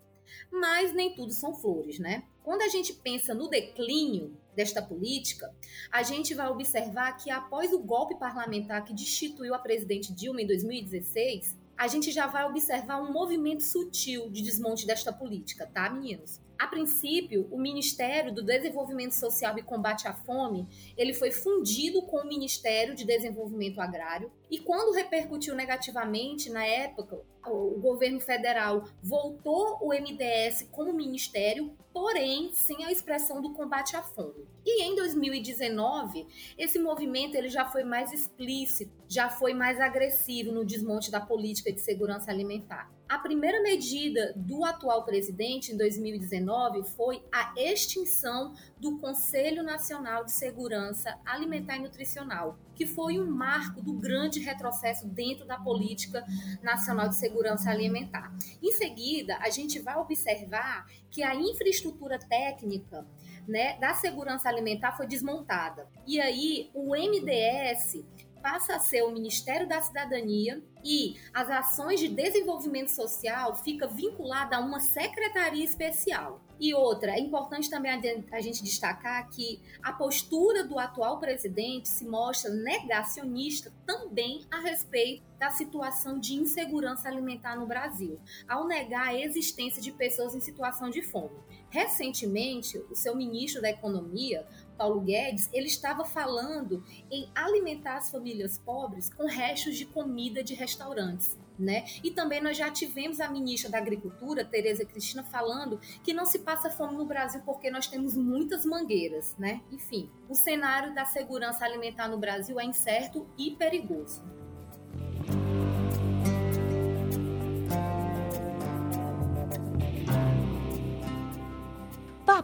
Mas 0.51 0.93
nem 0.93 1.15
tudo 1.15 1.31
são 1.31 1.55
flores, 1.55 2.00
né? 2.00 2.24
Quando 2.43 2.62
a 2.62 2.67
gente 2.67 2.93
pensa 2.93 3.33
no 3.33 3.48
declínio 3.48 4.38
desta 4.55 4.81
política, 4.81 5.53
a 5.91 6.03
gente 6.03 6.33
vai 6.33 6.48
observar 6.50 7.13
que 7.13 7.31
após 7.31 7.72
o 7.72 7.79
golpe 7.79 8.15
parlamentar 8.15 8.83
que 8.83 8.93
destituiu 8.93 9.53
a 9.53 9.60
presidente 9.60 10.13
Dilma 10.13 10.41
em 10.41 10.48
2016, 10.48 11.57
a 11.77 11.88
gente 11.88 12.12
já 12.12 12.27
vai 12.27 12.45
observar 12.45 13.01
um 13.01 13.12
movimento 13.12 13.63
sutil 13.63 14.29
de 14.29 14.41
desmonte 14.41 14.86
desta 14.86 15.12
política, 15.12 15.65
tá, 15.65 15.89
meninos? 15.89 16.39
A 16.57 16.67
princípio, 16.67 17.48
o 17.51 17.57
Ministério 17.57 18.33
do 18.33 18.43
Desenvolvimento 18.43 19.13
Social 19.13 19.57
e 19.57 19.63
Combate 19.63 20.07
à 20.07 20.13
Fome, 20.13 20.67
ele 20.95 21.13
foi 21.13 21.31
fundido 21.31 22.01
com 22.03 22.17
o 22.17 22.27
Ministério 22.27 22.95
de 22.95 23.05
Desenvolvimento 23.05 23.81
Agrário 23.81 24.31
E 24.50 24.60
quando 24.60 24.93
repercutiu 24.93 25.55
negativamente 25.55 26.50
na 26.50 26.63
época, 26.63 27.19
o 27.48 27.79
governo 27.79 28.19
federal 28.19 28.88
voltou 29.01 29.79
o 29.81 29.89
MDS 29.89 30.67
como 30.72 30.93
ministério, 30.93 31.75
porém 31.91 32.51
sem 32.53 32.86
a 32.86 32.91
expressão 32.91 33.41
do 33.41 33.53
combate 33.53 33.95
à 33.95 34.03
fome. 34.03 34.48
E 34.63 34.83
em 34.83 34.95
2019, 34.95 36.27
esse 36.55 36.77
movimento 36.77 37.36
ele 37.36 37.50
já 37.50 37.65
foi 37.65 37.83
mais 37.83 38.13
explícito, 38.13 38.93
já 39.10 39.27
foi 39.27 39.55
mais 39.55 39.79
agressivo 39.79 40.51
no 40.51 40.63
desmonte 40.63 41.10
da 41.10 41.19
política 41.19 41.74
de 41.74 41.81
segurança 41.81 42.29
alimentar. 42.29 42.92
A 43.07 43.19
primeira 43.19 43.62
medida 43.62 44.33
do 44.36 44.63
atual 44.63 45.03
presidente 45.03 45.72
em 45.72 45.77
2019 45.77 46.83
foi 46.83 47.22
a 47.31 47.53
extinção 47.57 48.53
do 48.79 48.98
Conselho 48.98 49.62
Nacional 49.62 50.25
de 50.25 50.31
Segurança 50.31 51.19
Alimentar 51.25 51.77
e 51.77 51.81
Nutricional, 51.81 52.57
que 52.74 52.88
foi 52.88 53.19
um 53.19 53.29
marco 53.29 53.81
do 53.81 53.93
grande 53.93 54.39
retrocesso 54.39 55.07
dentro 55.07 55.45
da 55.45 55.60
política 55.60 56.25
nacional 56.62 57.07
de 57.10 57.15
segurança 57.15 57.69
alimentar. 57.69 58.33
Em 58.62 58.72
seguida, 58.72 59.38
a 59.38 59.50
gente 59.50 59.79
vai 59.79 59.98
observar 59.98 60.88
que 61.12 61.22
a 61.22 61.36
infraestrutura 61.36 62.17
técnica 62.17 63.05
né, 63.48 63.77
da 63.79 63.93
segurança 63.93 64.50
alimentar 64.50 64.93
foi 64.93 65.05
desmontada. 65.05 65.88
E 66.07 66.19
aí, 66.19 66.72
o 66.74 66.95
MDS 66.95 68.03
passa 68.43 68.75
a 68.75 68.79
ser 68.79 69.03
o 69.03 69.12
Ministério 69.12 69.65
da 69.65 69.81
Cidadania 69.81 70.62
e 70.83 71.15
as 71.33 71.50
ações 71.50 71.97
de 71.97 72.09
desenvolvimento 72.09 72.89
social 72.89 73.55
fica 73.55 73.88
vinculada 73.88 74.57
a 74.57 74.59
uma 74.59 74.81
secretaria 74.81 75.63
especial. 75.63 76.41
E 76.59 76.73
outra, 76.73 77.12
é 77.12 77.19
importante 77.19 77.69
também 77.69 77.91
a 78.31 78.41
gente 78.41 78.63
destacar 78.63 79.29
que 79.29 79.62
a 79.81 79.93
postura 79.93 80.63
do 80.63 80.77
atual 80.77 81.19
presidente 81.19 81.88
se 81.88 82.05
mostra 82.05 82.51
negacionista 82.51 83.73
também 83.85 84.45
a 84.51 84.59
respeito 84.59 85.23
da 85.39 85.50
situação 85.50 86.19
de 86.19 86.35
insegurança 86.35 87.09
alimentar 87.09 87.57
no 87.57 87.65
Brasil, 87.65 88.19
ao 88.47 88.67
negar 88.67 89.07
a 89.07 89.19
existência 89.19 89.81
de 89.81 89.91
pessoas 89.91 90.35
em 90.35 90.39
situação 90.39 90.89
de 90.89 91.01
fome. 91.01 91.38
Recentemente, 91.69 92.77
o 92.89 92.95
seu 92.95 93.15
ministro 93.15 93.62
da 93.62 93.69
Economia, 93.69 94.47
Paulo 94.74 95.01
Guedes, 95.01 95.50
ele 95.53 95.68
estava 95.68 96.03
falando 96.06 96.84
em 97.12 97.30
alimentar 97.34 97.98
as 97.98 98.12
famílias 98.12 98.58
pobres 98.58 99.10
com 99.13 99.25
restos 99.25 99.77
de 99.77 99.86
comida 99.86 100.44
de 100.44 100.53
restaurantes. 100.53 101.38
Né? 101.58 101.86
E 102.03 102.10
também 102.10 102.42
nós 102.42 102.58
já 102.58 102.72
tivemos 102.72 103.20
a 103.20 103.30
ministra 103.30 103.70
da 103.70 103.77
Agricultura, 103.77 104.44
Tereza 104.44 104.84
Cristina, 104.84 105.24
falando 105.24 105.80
que 106.03 106.12
não 106.12 106.25
se 106.25 106.39
passa 106.39 106.68
fome 106.68 106.98
no 106.98 107.06
Brasil 107.06 107.42
porque 107.46 107.70
nós 107.70 107.86
temos 107.86 108.18
muitas 108.18 108.65
mangueiras, 108.65 109.36
né? 109.38 109.62
Enfim, 109.72 110.10
o 110.27 110.34
cenário 110.34 110.96
da 110.96 111.06
segurança 111.06 111.63
alimentar 111.63 112.08
no 112.08 112.18
Brasil 112.18 112.60
é 112.60 112.65
incerto 112.65 113.27
e 113.38 113.51
perigoso. 113.51 114.24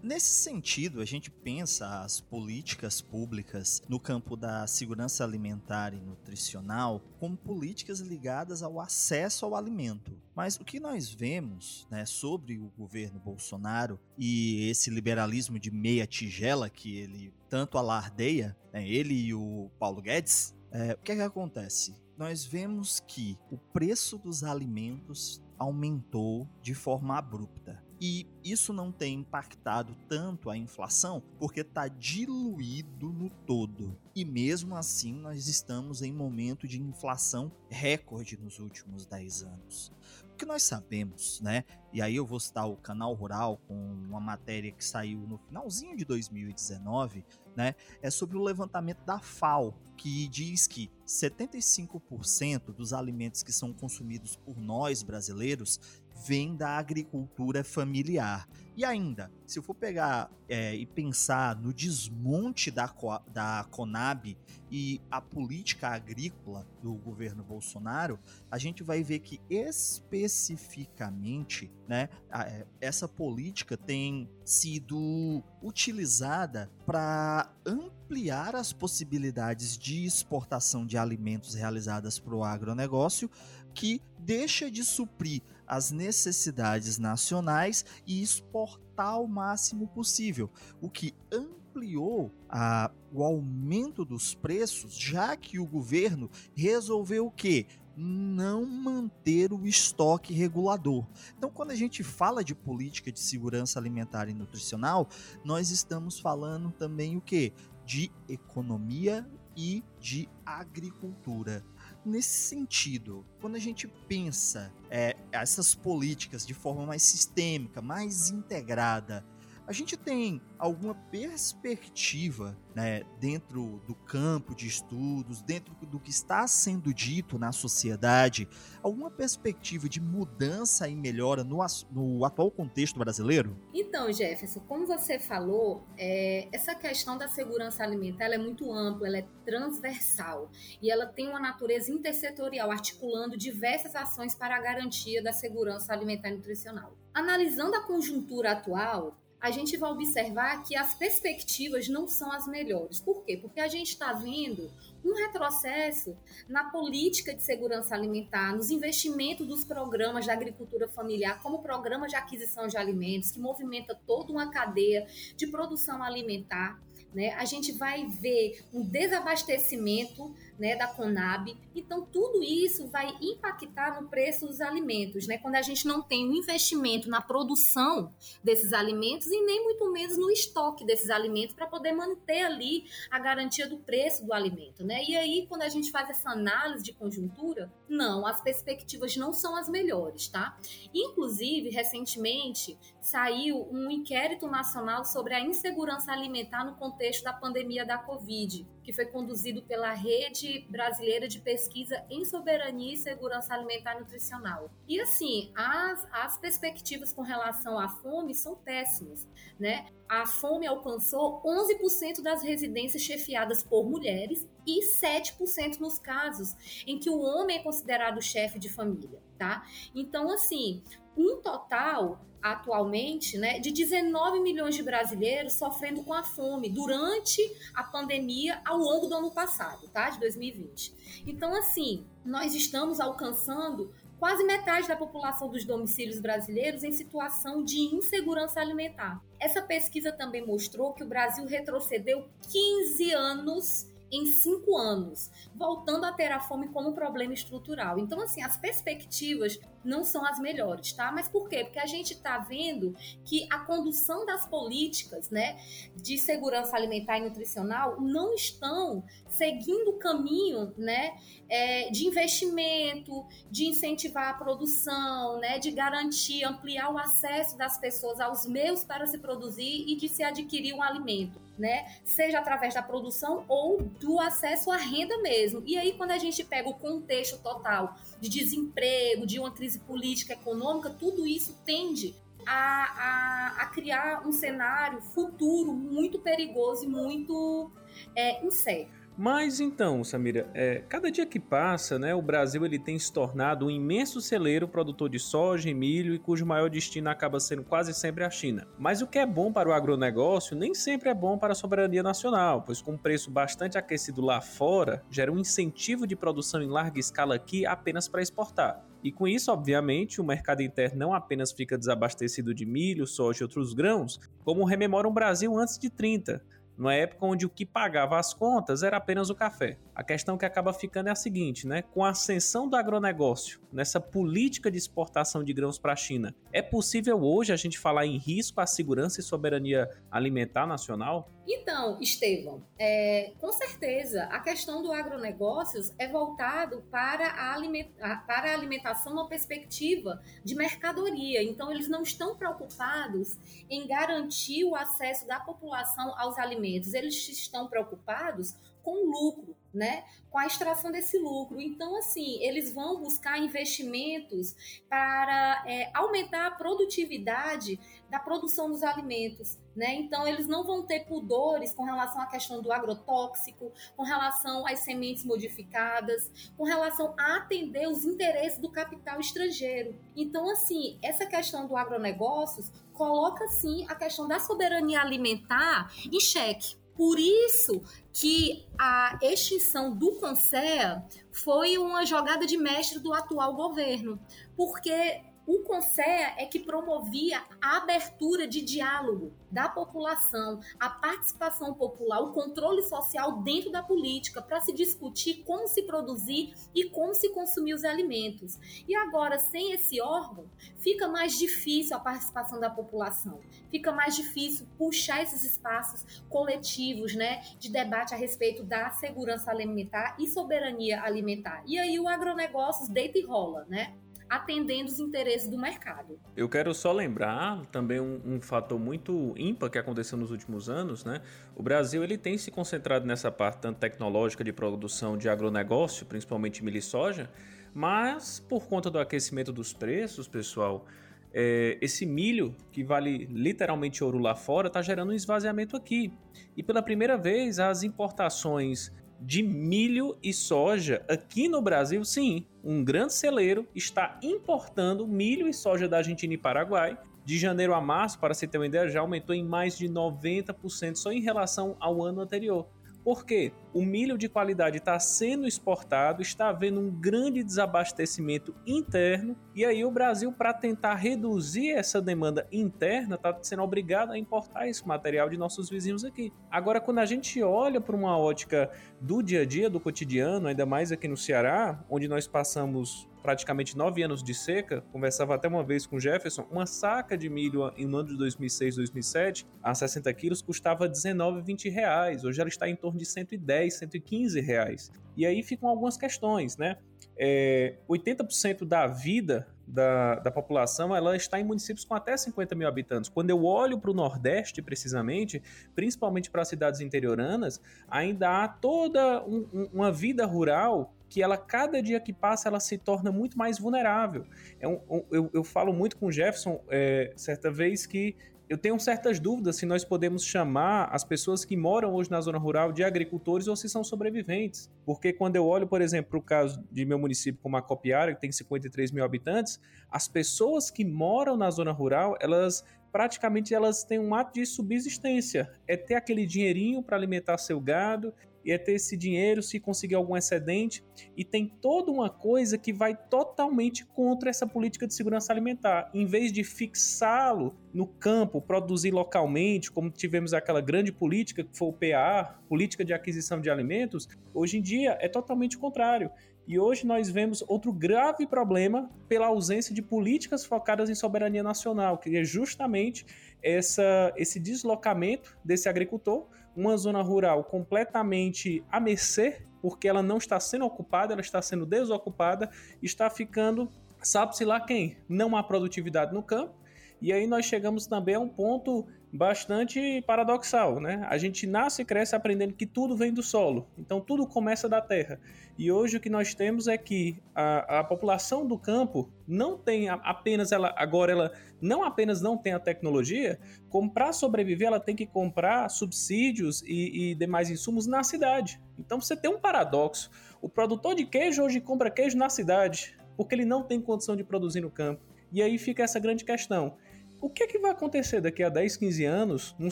Nesse 0.02 0.32
sentido, 0.32 1.02
a 1.02 1.06
gente 1.06 1.32
pensa 1.32 2.02
as 2.02 2.20
políticas 2.20 3.02
públicas 3.02 3.82
no 3.88 4.00
campo 4.00 4.36
da 4.36 4.68
segurança 4.68 5.24
alimentar 5.24 5.94
e 5.94 6.02
nutricional 6.02 7.00
como 7.20 7.38
políticas 7.38 8.00
ligadas 8.00 8.62
ao 8.62 8.80
acesso 8.80 9.46
ao 9.46 9.56
alimento. 9.56 10.12
Mas 10.36 10.56
o 10.56 10.66
que 10.66 10.80
nós 10.80 11.10
vemos 11.10 11.88
né, 11.90 12.06
sobre 12.06 12.58
o 12.58 12.72
governo 12.78 13.20
Bolsonaro 13.20 14.00
e 14.18 14.70
esse 14.70 14.90
liberalismo 14.90 15.60
de 15.60 15.72
meia 15.72 16.06
tigela 16.06 16.70
que 16.70 16.98
ele 16.98 17.34
tanto 17.50 17.78
alardeia, 17.78 18.58
né, 18.74 18.88
ele 18.88 19.14
e 19.14 19.34
o 19.34 19.70
Paulo 19.80 20.02
Guedes, 20.02 20.56
é, 20.72 20.94
o 20.94 20.98
que, 20.98 21.12
é 21.12 21.16
que 21.16 21.22
acontece? 21.22 21.96
Nós 22.18 22.46
vemos 22.46 23.00
que 23.00 23.38
o 23.50 23.58
preço 23.58 24.18
dos 24.18 24.44
alimentos 24.44 25.42
aumentou 25.58 26.48
de 26.62 26.74
forma 26.74 27.18
abrupta. 27.18 27.84
E 28.02 28.26
isso 28.44 28.72
não 28.72 28.92
tem 28.92 29.16
impactado 29.16 29.94
tanto 30.08 30.50
a 30.50 30.56
inflação 30.56 31.22
porque 31.38 31.62
está 31.62 31.88
diluído 31.90 33.12
no 33.12 33.30
todo. 33.30 33.98
E 34.16 34.24
mesmo 34.24 34.76
assim, 34.76 35.14
nós 35.14 35.48
estamos 35.48 36.02
em 36.02 36.14
momento 36.14 36.66
de 36.66 36.82
inflação 36.82 37.52
recorde 37.70 38.38
nos 38.38 38.58
últimos 38.60 39.06
10 39.06 39.44
anos. 39.44 39.92
O 40.32 40.36
que 40.40 40.46
nós 40.46 40.64
sabemos, 40.64 41.42
né? 41.42 41.66
E 41.92 42.02
aí 42.02 42.16
eu 42.16 42.26
vou 42.26 42.40
citar 42.40 42.70
o 42.70 42.78
Canal 42.78 43.14
Rural 43.14 43.58
com 43.68 43.76
uma 43.76 44.22
matéria 44.22 44.72
que 44.72 44.84
saiu 44.86 45.20
no 45.28 45.38
finalzinho 45.38 45.98
de 45.98 46.06
2019, 46.06 47.26
né? 47.58 47.76
É 48.02 48.10
sobre 48.10 48.38
o 48.38 48.42
levantamento 48.42 49.04
da 49.04 49.20
FAO, 49.20 49.76
que 49.98 50.30
diz 50.30 50.66
que 50.66 50.90
75% 51.06 52.74
dos 52.74 52.94
alimentos 52.94 53.44
que 53.44 53.52
são 53.52 53.74
consumidos 53.74 54.38
por 54.38 54.58
nós 54.58 55.04
brasileiros 55.04 55.78
vem 56.26 56.56
da 56.56 56.78
agricultura 56.78 57.64
familiar. 57.64 58.48
E 58.80 58.86
ainda, 58.86 59.30
se 59.46 59.60
eu 59.60 59.64
for 59.64 59.76
pegar 59.76 60.32
é, 60.48 60.74
e 60.74 60.86
pensar 60.86 61.54
no 61.58 61.74
desmonte 61.74 62.72
da, 62.72 62.90
da 63.34 63.68
Conab 63.70 64.38
e 64.72 65.02
a 65.12 65.20
política 65.20 65.90
agrícola 65.90 66.66
do 66.82 66.94
governo 66.94 67.44
Bolsonaro, 67.44 68.18
a 68.50 68.58
gente 68.58 68.82
vai 68.82 69.04
ver 69.04 69.20
que 69.20 69.42
especificamente 69.50 71.70
né, 71.90 72.08
é, 72.32 72.66
essa 72.80 73.06
política 73.06 73.76
tem 73.76 74.30
sido 74.46 75.44
utilizada 75.62 76.72
para 76.86 77.52
ampliar 77.66 78.56
as 78.56 78.72
possibilidades 78.72 79.78
de 79.78 80.06
exportação 80.06 80.86
de 80.86 80.98
alimentos 80.98 81.54
realizadas 81.54 82.18
para 82.18 82.34
o 82.34 82.46
agronegócio, 82.46 83.30
que 83.74 84.02
deixa 84.18 84.72
de 84.72 84.84
suprir 84.84 85.42
as 85.70 85.92
necessidades 85.92 86.98
nacionais 86.98 87.86
e 88.06 88.24
exportar 88.24 89.22
o 89.22 89.28
máximo 89.28 89.88
possível, 89.88 90.50
o 90.82 90.90
que 90.90 91.14
ampliou 91.32 92.34
a, 92.50 92.92
o 93.14 93.24
aumento 93.24 94.04
dos 94.04 94.34
preços, 94.34 94.98
já 94.98 95.38
que 95.38 95.60
o 95.60 95.68
governo 95.68 96.30
resolveu 96.56 97.28
o 97.28 97.32
quê? 97.32 97.68
não 98.02 98.66
manter 98.66 99.52
o 99.52 99.68
estoque 99.68 100.34
regulador. 100.34 101.06
Então, 101.38 101.50
quando 101.50 101.72
a 101.72 101.76
gente 101.76 102.02
fala 102.02 102.46
de 102.46 102.56
política 102.56 103.12
de 103.12 103.20
segurança 103.20 103.78
alimentar 103.78 104.30
e 104.30 104.34
nutricional, 104.34 105.10
nós 105.44 105.70
estamos 105.70 106.18
falando 106.18 106.72
também 106.72 107.18
o 107.18 107.22
que? 107.22 107.52
De 107.86 108.10
economia 108.30 109.30
e 109.54 109.84
de 110.00 110.30
agricultura 110.46 111.62
nesse 112.06 112.48
sentido, 112.48 113.26
quando 113.40 113.56
a 113.56 113.60
gente 113.60 113.88
pensa 114.08 114.74
é, 114.90 115.16
essas 115.32 115.76
políticas 115.76 116.46
de 116.46 116.54
forma 116.54 116.86
mais 116.86 117.04
sistêmica, 117.04 117.82
mais 117.82 118.30
integrada, 118.30 119.26
a 119.70 119.72
gente 119.72 119.96
tem 119.96 120.42
alguma 120.58 120.96
perspectiva 120.96 122.58
né, 122.74 123.04
dentro 123.20 123.80
do 123.86 123.94
campo 123.94 124.56
de 124.56 124.66
estudos, 124.66 125.44
dentro 125.44 125.76
do 125.86 126.00
que 126.00 126.10
está 126.10 126.48
sendo 126.48 126.92
dito 126.92 127.38
na 127.38 127.52
sociedade, 127.52 128.50
alguma 128.82 129.12
perspectiva 129.12 129.88
de 129.88 130.02
mudança 130.02 130.90
e 130.90 130.96
melhora 130.96 131.44
no, 131.44 131.60
no 131.92 132.26
atual 132.26 132.50
contexto 132.50 132.98
brasileiro? 132.98 133.56
Então, 133.72 134.12
Jefferson, 134.12 134.60
como 134.62 134.88
você 134.88 135.20
falou, 135.20 135.86
é, 135.96 136.48
essa 136.52 136.74
questão 136.74 137.16
da 137.16 137.28
segurança 137.28 137.84
alimentar 137.84 138.26
é 138.26 138.40
muito 138.40 138.74
ampla, 138.74 139.06
ela 139.06 139.18
é 139.20 139.28
transversal 139.46 140.50
e 140.82 140.90
ela 140.90 141.06
tem 141.06 141.30
uma 141.30 141.40
natureza 141.40 141.92
intersetorial, 141.92 142.72
articulando 142.72 143.38
diversas 143.38 143.96
ações 143.96 144.34
para 144.34 144.56
a 144.56 144.60
garantia 144.60 145.22
da 145.22 145.32
segurança 145.32 145.94
alimentar 145.94 146.30
e 146.30 146.38
nutricional. 146.38 146.98
Analisando 147.14 147.76
a 147.76 147.84
conjuntura 147.84 148.54
atual, 148.54 149.19
a 149.42 149.52
gente 149.52 149.78
vai 149.78 149.92
observar 149.92 150.64
que 150.64 150.76
as 150.76 150.94
perspectivas 150.94 151.88
não 151.88 152.08
são 152.08 152.32
as 152.32 152.46
melhores. 152.48 153.00
Por 153.00 153.24
quê? 153.24 153.38
Porque 153.38 153.60
a 153.60 153.68
gente 153.68 153.90
está 153.90 154.12
vendo 154.14 154.70
um 155.04 155.14
retrocesso 155.14 156.16
na 156.48 156.66
política 156.66 157.34
de 157.34 157.42
segurança 157.42 157.96
alimentar, 157.96 158.56
nos 158.56 158.70
investimentos 158.70 159.48
dos 159.48 159.64
programas 159.64 160.26
da 160.26 160.34
agricultura 160.34 160.90
familiar, 160.90 161.42
como 161.42 161.62
programas 161.62 162.12
de 162.12 162.18
aquisição 162.18 162.68
de 162.68 162.78
alimentos, 162.78 163.32
que 163.32 163.40
movimenta 163.40 163.96
toda 164.06 164.32
uma 164.32 164.52
cadeia 164.52 165.08
de 165.38 165.48
produção 165.48 166.04
alimentar. 166.04 166.80
Né? 167.14 167.34
A 167.36 167.46
gente 167.46 167.72
vai 167.72 168.06
ver 168.08 168.62
um 168.74 168.84
desabastecimento 168.84 170.36
né, 170.60 170.76
da 170.76 170.88
Conab. 170.88 171.58
Então, 171.74 172.06
tudo 172.06 172.44
isso 172.44 172.88
vai 172.88 173.16
impactar 173.22 174.02
no 174.02 174.10
preço 174.10 174.46
dos 174.46 174.60
alimentos, 174.60 175.26
né? 175.26 175.38
Quando 175.38 175.56
a 175.56 175.62
gente 175.62 175.88
não 175.88 176.02
tem 176.02 176.28
um 176.28 176.34
investimento 176.34 177.10
na 177.10 177.22
produção 177.22 178.14
desses 178.44 178.74
alimentos 178.74 179.28
e 179.28 179.46
nem 179.46 179.64
muito 179.64 179.92
menos 179.92 180.18
no 180.18 180.30
estoque 180.30 180.86
desses 180.86 181.10
alimentos 181.10 181.56
para 181.56 181.68
poder 181.68 181.94
manter 181.94 182.42
ali 182.44 182.84
a 183.10 183.18
garantia 183.18 183.68
do 183.68 183.78
preço 183.78 184.26
do 184.26 184.34
alimento, 184.34 184.84
né? 184.84 185.04
E 185.08 185.16
aí, 185.16 185.46
quando 185.48 185.62
a 185.62 185.70
gente 185.70 185.90
faz 185.92 186.10
essa 186.10 186.32
análise 186.32 186.84
de 186.84 186.94
conjuntura, 186.94 187.72
não, 187.88 188.26
as 188.26 188.42
perspectivas 188.42 189.16
não 189.16 189.32
são 189.32 189.56
as 189.56 189.70
melhores, 189.70 190.28
tá? 190.28 190.58
Inclusive, 190.94 191.70
recentemente 191.70 192.78
saiu 193.02 193.68
um 193.72 193.90
inquérito 193.90 194.48
nacional 194.48 195.06
sobre 195.06 195.34
a 195.34 195.40
insegurança 195.40 196.12
alimentar 196.12 196.66
no 196.66 196.76
contexto 196.76 197.24
da 197.24 197.34
pandemia 197.34 197.86
da 197.86 197.98
Covid, 197.98 198.68
que 198.90 198.96
foi 198.96 199.06
conduzido 199.06 199.62
pela 199.62 199.94
Rede 199.94 200.66
Brasileira 200.68 201.28
de 201.28 201.40
Pesquisa 201.40 202.04
em 202.10 202.26
Soberania 202.26 202.96
e 202.96 202.98
Segurança 202.98 203.54
Alimentar 203.54 203.96
e 203.96 204.00
Nutricional. 204.00 204.72
E 204.88 205.00
assim, 205.00 205.52
as, 205.56 206.08
as 206.12 206.40
perspectivas 206.40 207.14
com 207.14 207.22
relação 207.22 207.78
à 207.78 207.88
fome 207.88 208.34
são 208.34 208.56
péssimas, 208.56 209.28
né? 209.60 209.86
A 210.08 210.26
fome 210.26 210.66
alcançou 210.66 211.40
11% 211.44 212.24
das 212.24 212.42
residências 212.42 213.04
chefiadas 213.04 213.62
por 213.62 213.88
mulheres 213.88 214.50
e 214.66 214.84
7% 214.84 215.78
nos 215.80 216.00
casos 216.00 216.84
em 216.88 216.98
que 216.98 217.12
o 217.12 217.20
homem 217.20 217.60
é 217.60 217.62
considerado 217.62 218.20
chefe 218.24 218.58
de 218.58 218.70
família, 218.70 219.22
tá? 219.38 219.68
Então, 219.94 220.32
assim, 220.32 220.82
um 221.20 221.42
total 221.42 222.22
atualmente 222.42 223.38
né, 223.38 223.60
de 223.60 223.70
19 223.70 224.40
milhões 224.40 224.74
de 224.74 224.82
brasileiros 224.82 225.54
sofrendo 225.54 226.04
com 226.04 226.14
a 226.14 226.24
fome 226.24 226.70
durante 226.70 227.42
a 227.76 227.84
pandemia 227.84 228.62
ao 228.64 228.78
longo 228.78 229.08
do 229.08 229.16
ano 229.16 229.32
passado, 229.32 229.90
tá? 229.90 230.10
De 230.10 230.20
2020. 230.22 231.24
Então, 231.28 231.54
assim, 231.54 232.06
nós 232.24 232.56
estamos 232.56 233.02
alcançando 233.02 233.92
quase 234.18 234.44
metade 234.46 234.88
da 234.88 234.96
população 234.96 235.50
dos 235.50 235.66
domicílios 235.66 236.20
brasileiros 236.20 236.84
em 236.84 236.92
situação 236.92 237.64
de 237.64 237.80
insegurança 237.94 238.62
alimentar. 238.62 239.22
Essa 239.40 239.62
pesquisa 239.62 240.12
também 240.12 240.46
mostrou 240.46 240.94
que 240.94 241.04
o 241.04 241.08
Brasil 241.08 241.46
retrocedeu 241.46 242.26
15 242.50 243.12
anos 243.12 243.90
em 244.12 244.26
cinco 244.26 244.78
anos, 244.78 245.30
voltando 245.56 246.06
a 246.06 246.12
ter 246.12 246.32
a 246.32 246.40
fome 246.40 246.70
como 246.70 246.94
problema 246.94 247.34
estrutural. 247.34 248.00
Então, 248.00 248.22
assim, 248.22 248.42
as 248.42 248.58
perspectivas 248.58 249.60
não 249.84 250.04
são 250.04 250.26
as 250.26 250.40
melhores, 250.40 250.92
tá? 250.94 251.12
Mas 251.12 251.28
por 251.28 251.48
quê? 251.48 251.64
Porque 251.64 251.80
a 251.80 251.86
gente 251.86 252.14
está 252.14 252.38
vendo 252.40 252.96
que 253.24 253.48
a 253.50 253.60
condução 253.60 254.26
das 254.26 254.46
políticas, 254.46 255.30
né, 255.30 255.58
de 255.96 256.18
segurança 256.18 256.76
alimentar 256.76 257.18
e 257.18 257.22
nutricional 257.22 258.00
não 258.02 258.34
estão 258.34 259.04
seguindo 259.28 259.90
o 259.90 260.00
caminho, 260.00 260.74
né, 260.78 261.18
é, 261.48 261.90
de 261.90 262.06
investimento, 262.06 263.26
de 263.50 263.66
incentivar 263.66 264.30
a 264.30 264.34
produção, 264.34 265.40
né, 265.40 265.60
de 265.60 265.72
garantir, 265.72 266.44
ampliar 266.44 266.94
o 266.94 266.98
acesso 266.98 267.58
das 267.58 267.78
pessoas 267.78 268.20
aos 268.20 268.46
meios 268.46 268.84
para 268.84 269.06
se 269.06 269.18
produzir 269.18 269.86
e 269.88 269.96
de 269.96 270.10
se 270.10 270.24
adquirir 270.24 270.74
um 270.74 270.82
alimento, 270.82 271.40
né, 271.60 271.94
seja 272.06 272.40
através 272.40 272.74
da 272.74 272.82
produção 272.82 273.44
ou 273.48 273.82
do 273.84 274.20
acesso 274.20 274.72
à 274.72 274.78
renda 274.78 275.18
mesmo. 275.20 275.62
E 275.66 275.78
aí, 275.78 275.94
quando 275.94 276.12
a 276.12 276.18
gente 276.18 276.44
pega 276.44 276.70
o 276.70 276.74
contexto 276.74 277.38
total 277.44 277.96
de 278.20 278.30
desemprego, 278.30 279.28
de 279.28 279.40
uma 279.40 279.52
crise 279.52 279.80
política, 279.80 280.34
econômica, 280.34 280.90
tudo 280.90 281.28
isso 281.28 281.56
tende 281.66 282.16
a, 282.46 283.58
a, 283.58 283.64
a 283.64 283.66
criar 283.68 284.26
um 284.26 284.32
cenário 284.32 285.02
futuro 285.02 285.74
muito 285.74 286.20
perigoso 286.20 286.86
e 286.86 286.88
muito 286.88 287.70
é, 288.16 288.44
incerto. 288.46 288.98
Mas 289.22 289.60
então, 289.60 290.02
Samira, 290.02 290.50
é, 290.54 290.82
cada 290.88 291.12
dia 291.12 291.26
que 291.26 291.42
passa, 291.42 292.00
né, 292.00 292.16
o 292.16 292.22
Brasil 292.22 292.66
ele 292.66 292.80
tem 292.80 292.98
se 292.98 293.12
tornado 293.12 293.66
um 293.66 293.70
imenso 293.70 294.22
celeiro 294.22 294.66
produtor 294.66 295.10
de 295.10 295.20
soja 295.20 295.70
e 295.70 295.74
milho 295.74 296.16
e 296.16 296.20
cujo 296.20 296.46
maior 296.46 296.70
destino 296.70 297.10
acaba 297.10 297.38
sendo 297.38 297.62
quase 297.66 297.94
sempre 297.94 298.24
a 298.24 298.30
China. 298.30 298.66
Mas 298.78 299.02
o 299.02 299.08
que 299.08 299.20
é 299.20 299.26
bom 299.26 299.52
para 299.52 299.68
o 299.68 299.74
agronegócio 299.74 300.56
nem 300.56 300.74
sempre 300.74 301.10
é 301.10 301.14
bom 301.14 301.38
para 301.38 301.52
a 301.52 301.56
soberania 301.56 302.02
nacional, 302.02 302.62
pois 302.62 302.82
com 302.82 302.94
um 302.94 302.98
preço 302.98 303.30
bastante 303.30 303.78
aquecido 303.78 304.22
lá 304.22 304.40
fora, 304.40 305.04
gera 305.10 305.34
um 305.34 305.38
incentivo 305.38 306.08
de 306.08 306.16
produção 306.16 306.62
em 306.62 306.70
larga 306.70 306.98
escala 306.98 307.36
aqui 307.36 307.66
apenas 307.66 308.08
para 308.08 308.22
exportar. 308.22 308.86
E 309.04 309.12
com 309.12 309.28
isso, 309.28 309.52
obviamente, 309.52 310.22
o 310.22 310.26
mercado 310.26 310.62
interno 310.62 310.98
não 310.98 311.14
apenas 311.14 311.52
fica 311.52 311.78
desabastecido 311.78 312.54
de 312.54 312.66
milho, 312.66 313.06
soja 313.06 313.42
e 313.42 313.44
outros 313.44 313.74
grãos, 313.74 314.18
como 314.46 314.64
rememora 314.64 315.10
o 315.10 315.12
Brasil 315.12 315.58
antes 315.58 315.78
de 315.78 315.90
30 315.90 316.42
numa 316.80 316.94
época 316.94 317.26
onde 317.26 317.46
o 317.46 317.50
que 317.50 317.66
pagava 317.66 318.18
as 318.18 318.34
contas 318.34 318.84
era 318.84 318.96
apenas 318.96 319.30
o 319.30 319.36
café. 319.36 319.78
A 320.00 320.04
questão 320.04 320.38
que 320.38 320.46
acaba 320.46 320.72
ficando 320.72 321.10
é 321.10 321.12
a 321.12 321.16
seguinte, 321.16 321.68
né? 321.68 321.82
Com 321.82 322.06
a 322.06 322.12
ascensão 322.12 322.70
do 322.70 322.78
agronegócio, 322.78 323.60
nessa 323.70 324.00
política 324.00 324.72
de 324.72 324.78
exportação 324.78 325.44
de 325.44 325.52
grãos 325.52 325.78
para 325.78 325.92
a 325.92 325.96
China, 325.98 326.34
é 326.54 326.62
possível 326.62 327.22
hoje 327.22 327.52
a 327.52 327.58
gente 327.58 327.78
falar 327.78 328.06
em 328.06 328.18
risco 328.18 328.62
à 328.62 328.66
segurança 328.66 329.20
e 329.20 329.24
soberania 329.24 329.90
alimentar 330.10 330.66
nacional? 330.66 331.30
Então, 331.46 332.00
Estevão, 332.00 332.64
é, 332.78 333.34
com 333.42 333.52
certeza 333.52 334.24
a 334.32 334.40
questão 334.40 334.82
do 334.82 334.94
agronegócios 334.94 335.92
é 335.98 336.08
voltado 336.08 336.82
para 336.90 337.28
a, 337.28 338.16
para 338.26 338.52
a 338.52 338.54
alimentação 338.54 339.14
numa 339.14 339.28
perspectiva 339.28 340.22
de 340.46 340.56
mercadoria. 340.56 341.44
Então, 341.44 341.70
eles 341.74 341.90
não 341.90 342.04
estão 342.04 342.38
preocupados 342.38 343.38
em 343.70 343.86
garantir 343.86 344.64
o 344.64 344.78
acesso 344.78 345.28
da 345.28 345.42
população 345.42 346.18
aos 346.18 346.38
alimentos. 346.38 346.94
Eles 346.94 347.28
estão 347.28 347.68
preocupados 347.68 348.56
com 348.82 349.12
lucro, 349.12 349.56
né? 349.74 350.04
Com 350.30 350.38
a 350.38 350.46
extração 350.46 350.92
desse 350.92 351.18
lucro. 351.18 351.60
Então, 351.60 351.96
assim, 351.98 352.42
eles 352.42 352.74
vão 352.74 353.00
buscar 353.00 353.40
investimentos 353.40 354.56
para 354.88 355.64
é, 355.68 355.90
aumentar 355.94 356.48
a 356.48 356.52
produtividade 356.52 357.80
da 358.10 358.20
produção 358.20 358.70
dos 358.70 358.84
alimentos, 358.84 359.58
né? 359.76 359.96
Então, 359.96 360.28
eles 360.28 360.48
não 360.48 360.64
vão 360.64 360.84
ter 360.84 361.06
pudores 361.06 361.74
com 361.74 361.84
relação 361.84 362.22
à 362.22 362.26
questão 362.26 362.62
do 362.62 362.72
agrotóxico, 362.72 363.72
com 363.96 364.04
relação 364.04 364.66
às 364.66 364.80
sementes 364.80 365.24
modificadas, 365.24 366.52
com 366.58 366.64
relação 366.64 367.14
a 367.20 367.38
atender 367.38 367.88
os 367.88 368.06
interesses 368.06 368.60
do 368.60 368.72
capital 368.72 369.20
estrangeiro. 369.20 369.96
Então, 370.16 370.50
assim, 370.50 370.98
essa 371.02 371.26
questão 371.26 371.68
do 371.68 371.78
agronegócios 371.78 372.72
coloca, 372.94 373.48
sim, 373.48 373.86
a 373.88 373.96
questão 373.96 374.28
da 374.28 374.40
soberania 374.40 375.02
alimentar 375.02 375.90
em 376.12 376.20
xeque. 376.20 376.79
Por 377.00 377.18
isso 377.18 377.82
que 378.12 378.68
a 378.78 379.18
extinção 379.22 379.96
do 379.96 380.16
CONSEA 380.20 381.02
foi 381.32 381.78
uma 381.78 382.06
jogada 382.06 382.46
de 382.46 382.58
mestre 382.58 383.00
do 383.00 383.14
atual 383.14 383.56
governo, 383.56 384.20
porque 384.54 385.22
o 385.50 385.64
CONSEA 385.64 386.36
é 386.38 386.46
que 386.46 386.60
promovia 386.60 387.42
a 387.60 387.78
abertura 387.78 388.48
de 388.48 388.62
diálogo 388.62 389.34
da 389.50 389.68
população, 389.68 390.60
a 390.80 390.92
participação 390.92 391.74
popular, 391.74 392.22
o 392.22 392.32
controle 392.34 392.84
social 392.84 393.42
dentro 393.42 393.72
da 393.72 393.82
política 393.82 394.44
para 394.44 394.62
se 394.62 394.72
discutir 394.72 395.44
como 395.44 395.68
se 395.68 395.82
produzir 395.82 396.54
e 396.76 396.88
como 396.92 397.16
se 397.16 397.30
consumir 397.30 397.74
os 397.74 397.84
alimentos. 397.84 398.60
E 398.88 398.96
agora, 398.96 399.40
sem 399.40 399.74
esse 399.74 400.00
órgão, 400.00 400.46
fica 400.78 401.08
mais 401.08 401.36
difícil 401.36 401.98
a 401.98 402.00
participação 402.00 402.60
da 402.60 402.70
população, 402.70 403.40
fica 403.72 403.92
mais 403.92 404.16
difícil 404.16 404.68
puxar 404.78 405.24
esses 405.24 405.42
espaços 405.44 406.22
coletivos, 406.30 407.16
né, 407.16 407.42
de 407.58 407.72
debate 407.72 408.14
a 408.14 408.18
respeito 408.18 408.64
da 408.64 408.92
segurança 408.92 409.50
alimentar 409.50 410.16
e 410.20 410.28
soberania 410.28 411.02
alimentar. 411.02 411.64
E 411.66 411.80
aí 411.80 412.00
o 412.00 412.08
agronegócios 412.08 412.88
deita 412.88 413.18
e 413.18 413.26
rola, 413.26 413.66
né? 413.68 413.98
Atendendo 414.30 414.90
os 414.92 415.00
interesses 415.00 415.50
do 415.50 415.58
mercado. 415.58 416.20
Eu 416.36 416.48
quero 416.48 416.74
só 416.74 416.92
lembrar 416.92 417.66
também 417.68 418.00
um, 418.00 418.22
um, 418.26 418.42
fator 418.42 418.80
muito 418.80 419.34
ímpar 419.38 419.70
que 419.70 419.78
aconteceu 419.78 420.18
nos 420.18 420.30
últimos 420.30 420.70
anos, 420.70 421.04
né? 421.04 421.22
O 421.56 421.64
Brasil 421.64 422.04
ele 422.04 422.18
tem 422.18 422.38
se 422.38 422.52
concentrado 422.52 423.06
nessa 423.06 423.32
parte 423.32 423.60
tanto 423.60 423.80
tecnológica 423.80 424.44
de 424.44 424.54
produção 424.54 425.18
de 425.18 425.28
agronegócio, 425.28 426.06
principalmente 426.06 426.64
milho 426.64 426.78
e 426.78 426.82
soja, 426.82 427.30
mas 427.74 428.40
por 428.40 428.68
conta 428.68 428.90
do 428.90 429.00
aquecimento 429.00 429.52
dos 429.52 429.74
preços, 429.74 430.28
pessoal, 430.28 430.86
é, 431.34 431.78
esse 431.82 432.06
milho, 432.06 432.56
que 432.72 432.84
vale 432.84 433.26
literalmente 433.26 434.04
ouro 434.04 434.18
lá 434.18 434.36
fora, 434.36 434.68
está 434.68 434.82
gerando 434.82 435.10
um 435.10 435.16
esvaziamento 435.16 435.76
aqui. 435.76 436.12
E 436.58 436.64
pela 436.64 436.82
primeira 436.82 437.18
vez, 437.18 437.60
as 437.60 437.84
importações 437.84 438.92
de 439.22 439.44
milho 439.44 440.18
e 440.24 440.34
soja 440.34 441.04
aqui 441.08 441.48
no 441.48 441.62
Brasil, 441.62 442.04
sim, 442.06 442.46
um 442.64 442.84
grande 442.84 443.14
celeiro 443.14 443.68
está 443.76 444.20
importando 444.24 445.08
milho 445.08 445.48
e 445.48 445.54
soja 445.54 445.88
da 445.88 445.98
Argentina 445.98 446.34
e 446.34 446.38
Paraguai. 446.38 446.98
De 447.26 447.38
janeiro 447.38 447.74
a 447.74 447.82
março, 447.82 448.18
para 448.18 448.34
se 448.34 448.48
ter 448.48 448.58
uma 448.58 448.66
ideia, 448.66 448.90
já 448.90 449.02
aumentou 449.02 449.36
em 449.36 449.44
mais 449.44 449.78
de 449.78 449.88
90% 449.88 450.96
só 450.96 451.12
em 451.12 451.22
relação 451.22 451.76
ao 451.80 452.04
ano 452.04 452.22
anterior. 452.22 452.68
Por 453.10 453.26
quê? 453.26 453.52
O 453.74 453.84
milho 453.84 454.20
de 454.20 454.30
qualidade 454.30 454.78
está 454.78 455.00
sendo 455.00 455.48
exportado, 455.48 456.22
está 456.22 456.50
havendo 456.50 456.80
um 456.80 456.92
grande 456.92 457.42
desabastecimento 457.42 458.54
interno, 458.68 459.36
e 459.56 459.66
aí 459.66 459.84
o 459.84 459.90
Brasil, 459.90 460.32
para 460.32 460.54
tentar 460.54 460.94
reduzir 460.94 461.72
essa 461.72 462.00
demanda 462.00 462.46
interna, 462.52 463.16
está 463.16 463.36
sendo 463.42 463.64
obrigado 463.64 464.12
a 464.12 464.18
importar 464.20 464.68
esse 464.68 464.88
material 464.88 465.28
de 465.28 465.38
nossos 465.38 465.72
vizinhos 465.72 466.06
aqui. 466.06 466.32
Agora, 466.52 466.80
quando 466.80 467.00
a 467.00 467.06
gente 467.08 467.42
olha 467.42 467.82
para 467.82 467.96
uma 467.96 468.16
ótica 468.16 468.70
do 469.02 469.24
dia 469.24 469.42
a 469.42 469.46
dia, 469.46 469.72
do 469.72 469.80
cotidiano, 469.80 470.48
ainda 470.48 470.68
mais 470.68 470.92
aqui 470.92 471.08
no 471.08 471.18
Ceará, 471.18 471.84
onde 471.90 472.08
nós 472.08 472.28
passamos 472.28 473.10
praticamente 473.22 473.78
nove 473.78 474.02
anos 474.02 474.24
de 474.24 474.34
seca, 474.34 474.82
conversava 474.92 475.36
até 475.36 475.48
uma 475.48 475.64
vez 475.64 475.86
com 475.86 475.98
o 475.98 476.00
Jefferson, 476.00 476.48
uma 476.50 476.66
saca 476.66 477.18
de 477.18 477.30
milho 477.30 477.72
no 477.78 477.98
ano 477.98 478.10
de 478.10 478.18
2006, 478.18 478.76
2007, 478.76 479.48
a 479.62 479.74
60 479.74 480.14
quilos, 480.14 480.42
custava 480.42 480.88
19, 480.88 481.42
20 481.42 481.70
reais. 481.70 482.24
Hoje 482.24 482.40
ela 482.40 482.50
está 482.50 482.68
em 482.70 482.76
torno 482.76 482.98
de 482.98 483.06
110, 483.06 483.74
115 483.74 484.40
reais. 484.40 484.92
E 485.16 485.26
aí 485.26 485.44
ficam 485.44 485.70
algumas 485.70 485.98
questões, 485.98 486.58
né? 486.58 486.78
É, 487.18 487.76
80% 487.90 488.66
da 488.66 488.88
vida 488.88 489.48
da, 489.70 490.16
da 490.16 490.32
população 490.32 490.96
ela 490.96 491.16
está 491.16 491.40
em 491.40 491.44
municípios 491.44 491.86
com 491.86 491.94
até 491.94 492.18
50 492.18 492.56
mil 492.56 492.68
habitantes. 492.68 493.10
Quando 493.10 493.30
eu 493.30 493.44
olho 493.44 493.80
para 493.80 493.92
o 493.92 493.94
Nordeste, 493.94 494.62
precisamente, 494.62 495.42
principalmente 495.76 496.32
para 496.32 496.42
as 496.42 496.48
cidades 496.48 496.82
interioranas, 496.82 497.62
ainda 497.88 498.44
há 498.44 498.48
toda 498.48 499.24
um, 499.26 499.48
um, 499.54 499.70
uma 499.74 499.92
vida 499.92 500.26
rural 500.26 500.94
que 501.10 501.22
ela, 501.24 501.38
cada 501.38 501.82
dia 501.82 502.00
que 502.00 502.14
passa, 502.14 502.48
ela 502.48 502.60
se 502.60 502.78
torna 502.78 503.12
muito 503.12 503.38
mais 503.38 503.58
vulnerável. 503.58 504.26
É 504.60 504.68
um, 504.68 504.80
um, 504.90 505.04
eu, 505.12 505.30
eu, 505.34 505.44
falo 505.44 505.74
muito 505.74 505.98
com 505.98 506.06
o 506.06 506.12
Jefferson, 506.12 506.62
é, 506.70 507.12
certa 507.16 507.52
vez, 507.52 507.86
que 507.86 508.16
eu 508.50 508.58
tenho 508.58 508.80
certas 508.80 509.20
dúvidas 509.20 509.58
se 509.58 509.66
nós 509.66 509.86
podemos 509.86 510.24
chamar 510.24 510.90
as 510.92 511.04
pessoas 511.04 511.46
que 511.46 511.56
moram 511.56 511.94
hoje 511.94 512.10
na 512.10 512.20
zona 512.20 512.40
rural 512.40 512.72
de 512.72 512.84
agricultores 512.84 513.48
ou 513.48 513.56
se 513.56 513.70
são 513.70 513.84
sobreviventes. 513.84 514.72
Porque 514.86 515.14
quando 515.14 515.36
eu 515.36 515.46
olho, 515.46 515.68
por 515.68 515.82
exemplo, 515.82 516.20
o 516.20 516.22
caso 516.22 516.64
de 516.72 516.84
meu 516.84 516.98
município 516.98 517.40
como 517.44 517.58
a 517.58 517.62
Copiara, 517.62 518.14
que 518.14 518.20
tem 518.20 518.32
53 518.32 518.92
mil 518.92 519.04
habitantes, 519.04 519.60
as 519.92 520.08
pessoas 520.08 520.72
que 520.72 520.84
moram 520.84 521.38
na 521.38 521.52
zona 521.52 521.72
rural, 521.72 522.18
elas 522.20 522.64
praticamente 522.92 523.54
elas 523.54 523.84
têm 523.84 524.00
um 524.00 524.16
ato 524.16 524.34
de 524.34 524.46
subsistência. 524.48 525.52
É 525.68 525.78
ter 525.78 525.94
aquele 525.94 526.26
dinheirinho 526.26 526.82
para 526.82 526.98
alimentar 526.98 527.38
seu 527.38 527.60
gado, 527.60 528.12
e 528.44 528.52
é 528.52 528.58
ter 528.58 528.74
esse 528.74 528.96
dinheiro 528.96 529.42
se 529.42 529.60
conseguir 529.60 529.96
algum 529.96 530.16
excedente 530.16 530.84
e 531.16 531.24
tem 531.24 531.48
toda 531.62 531.92
uma 531.92 532.10
coisa 532.10 532.58
que 532.58 532.74
vai 532.74 532.96
totalmente 532.96 533.86
contra 533.86 534.30
essa 534.30 534.48
política 534.48 534.88
de 534.88 534.94
segurança 534.94 535.32
alimentar. 535.32 535.90
Em 535.94 536.06
vez 536.06 536.32
de 536.32 536.44
fixá-lo 536.44 537.56
no 537.74 537.88
campo, 537.88 538.42
produzir 538.42 538.92
localmente, 538.92 539.72
como 539.72 539.90
tivemos 539.90 540.34
aquela 540.34 540.62
grande 540.62 540.92
política 540.92 541.44
que 541.44 541.58
foi 541.58 541.68
o 541.70 541.74
PA, 541.74 542.40
política 542.48 542.84
de 542.84 542.94
aquisição 542.94 543.40
de 543.40 543.50
alimentos, 543.50 544.08
hoje 544.34 544.58
em 544.58 544.62
dia 544.62 544.98
é 545.00 545.08
totalmente 545.08 545.58
o 545.58 545.60
contrário. 545.60 546.12
E 546.50 546.58
hoje 546.58 546.84
nós 546.84 547.12
vemos 547.12 547.44
outro 547.48 547.72
grave 547.72 548.26
problema 548.26 548.90
pela 549.08 549.28
ausência 549.28 549.74
de 549.74 549.84
políticas 549.84 550.44
focadas 550.44 550.90
em 550.90 550.96
soberania 550.96 551.44
nacional, 551.44 552.00
que 552.00 552.18
é 552.18 552.24
justamente 552.24 553.06
essa, 553.40 554.12
esse 554.18 554.40
deslocamento 554.40 555.38
desse 555.46 555.70
agricultor 555.70 556.28
uma 556.56 556.76
zona 556.78 557.02
rural 557.02 557.44
completamente 557.44 558.64
a 558.72 558.80
mercê, 558.80 559.42
porque 559.62 559.88
ela 559.88 560.02
não 560.02 560.18
está 560.18 560.40
sendo 560.40 560.66
ocupada, 560.66 561.14
ela 561.14 561.22
está 561.22 561.42
sendo 561.42 561.66
desocupada, 561.66 562.50
está 562.82 563.10
ficando, 563.10 563.70
sabe-se 564.02 564.46
lá 564.46 564.60
quem? 564.60 564.98
Não 565.08 565.36
há 565.36 565.44
produtividade 565.44 566.14
no 566.14 566.24
campo. 566.24 566.54
E 567.02 567.14
aí 567.14 567.28
nós 567.28 567.46
chegamos 567.46 567.88
também 567.88 568.16
a 568.16 568.20
um 568.20 568.28
ponto 568.28 568.86
bastante 569.12 570.02
paradoxal, 570.04 570.80
né? 570.80 571.06
A 571.10 571.18
gente 571.18 571.48
nasce 571.48 571.82
e 571.82 571.86
cresce 571.86 572.16
aprendendo 572.16 572.54
que 572.54 572.66
tudo 572.66 572.96
vem 572.96 573.12
do 573.12 573.24
solo, 573.24 573.68
então 573.78 574.00
tudo 574.00 574.28
começa 574.28 574.70
da 574.70 574.82
terra. 574.82 575.20
E 575.58 575.72
hoje 575.72 575.98
o 575.98 576.00
que 576.00 576.10
nós 576.10 576.34
temos 576.34 576.68
é 576.68 576.78
que 576.78 577.22
a, 577.34 577.80
a 577.80 577.84
população 577.84 578.48
do 578.48 578.58
campo 578.58 579.12
não 579.28 579.58
tem 579.58 579.90
apenas 579.90 580.52
ela 580.52 580.74
agora 580.78 581.12
ela 581.12 581.32
não 581.62 581.84
apenas 581.84 582.22
não 582.22 582.38
tem 582.38 582.54
a 582.54 582.60
tecnologia, 582.60 583.40
como 583.70 583.92
para 583.92 584.14
sobreviver 584.14 584.68
ela 584.68 584.80
tem 584.80 584.96
que 584.96 585.06
comprar 585.06 585.70
subsídios 585.70 586.62
e, 586.62 587.12
e 587.12 587.16
demais 587.16 587.50
insumos 587.50 587.88
na 587.88 588.04
cidade. 588.04 588.62
Então 588.78 589.02
você 589.02 589.18
tem 589.18 589.30
um 589.30 589.40
paradoxo. 589.40 590.10
O 590.42 590.48
produtor 590.48 590.96
de 590.96 591.06
queijo 591.06 591.44
hoje 591.44 591.60
compra 591.60 591.92
queijo 591.92 592.18
na 592.18 592.30
cidade 592.30 592.98
porque 593.18 593.36
ele 593.36 593.44
não 593.44 593.64
tem 593.64 593.82
condição 593.82 594.16
de 594.16 594.24
produzir 594.24 594.62
no 594.62 594.72
campo. 594.72 595.02
E 595.32 595.42
aí 595.42 595.58
fica 595.58 595.84
essa 595.84 596.00
grande 596.00 596.24
questão 596.24 596.78
o 597.22 597.30
que, 597.30 597.44
é 597.44 597.48
que 597.48 597.60
vai 597.60 597.72
acontecer 597.72 598.22
daqui 598.22 598.44
a 598.44 598.50
10, 598.50 598.78
15 598.78 599.06
anos, 599.06 599.56
num 599.60 599.72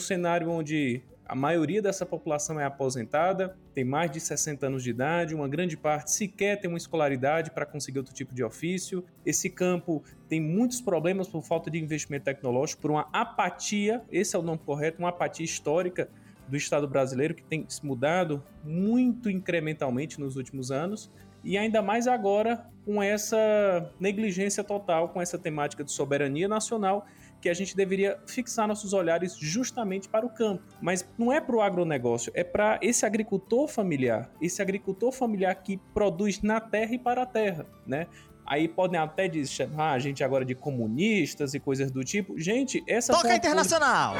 cenário 0.00 0.50
onde 0.50 1.02
a 1.28 1.34
maioria 1.34 1.82
dessa 1.82 2.06
população 2.06 2.58
é 2.58 2.64
aposentada, 2.64 3.54
tem 3.74 3.84
mais 3.84 4.10
de 4.10 4.18
60 4.18 4.66
anos 4.66 4.82
de 4.82 4.90
idade, 4.90 5.34
uma 5.34 5.46
grande 5.46 5.76
parte 5.76 6.10
sequer 6.10 6.58
tem 6.58 6.70
uma 6.70 6.78
escolaridade 6.78 7.50
para 7.50 7.66
conseguir 7.66 7.98
outro 7.98 8.14
tipo 8.14 8.34
de 8.34 8.42
ofício. 8.42 9.04
Esse 9.26 9.50
campo 9.50 10.02
tem 10.26 10.40
muitos 10.40 10.80
problemas 10.80 11.28
por 11.28 11.42
falta 11.42 11.70
de 11.70 11.78
investimento 11.78 12.24
tecnológico, 12.24 12.80
por 12.80 12.90
uma 12.90 13.08
apatia, 13.12 14.02
esse 14.10 14.34
é 14.34 14.38
o 14.38 14.42
nome 14.42 14.60
correto, 14.64 15.00
uma 15.00 15.10
apatia 15.10 15.44
histórica 15.44 16.08
do 16.48 16.56
Estado 16.56 16.88
brasileiro 16.88 17.34
que 17.34 17.42
tem 17.42 17.66
se 17.68 17.84
mudado 17.84 18.42
muito 18.64 19.28
incrementalmente 19.28 20.18
nos 20.18 20.36
últimos 20.36 20.70
anos. 20.70 21.10
E 21.44 21.58
ainda 21.58 21.82
mais 21.82 22.06
agora 22.06 22.66
com 22.88 23.02
essa 23.02 23.92
negligência 24.00 24.64
total 24.64 25.10
com 25.10 25.20
essa 25.20 25.38
temática 25.38 25.84
de 25.84 25.92
soberania 25.92 26.48
nacional 26.48 27.06
que 27.40 27.48
a 27.48 27.54
gente 27.54 27.76
deveria 27.76 28.18
fixar 28.26 28.66
nossos 28.66 28.92
olhares 28.92 29.36
justamente 29.36 30.08
para 30.08 30.26
o 30.26 30.30
campo. 30.30 30.62
Mas 30.80 31.06
não 31.16 31.32
é 31.32 31.40
para 31.40 31.56
o 31.56 31.60
agronegócio, 31.60 32.32
é 32.34 32.42
para 32.44 32.78
esse 32.82 33.06
agricultor 33.06 33.68
familiar, 33.68 34.30
esse 34.40 34.60
agricultor 34.60 35.12
familiar 35.12 35.54
que 35.54 35.76
produz 35.94 36.42
na 36.42 36.60
terra 36.60 36.94
e 36.94 36.98
para 36.98 37.22
a 37.22 37.26
terra, 37.26 37.66
né? 37.86 38.06
Aí 38.46 38.66
podem 38.66 38.98
até 38.98 39.30
chamar 39.44 39.92
a 39.92 39.98
gente 39.98 40.24
agora 40.24 40.42
de 40.42 40.54
comunistas 40.54 41.52
e 41.52 41.60
coisas 41.60 41.90
do 41.90 42.02
tipo. 42.02 42.38
Gente, 42.38 42.82
essa. 42.88 43.12
Toca 43.12 43.36
internacional! 43.36 44.14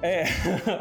É, 0.00 0.24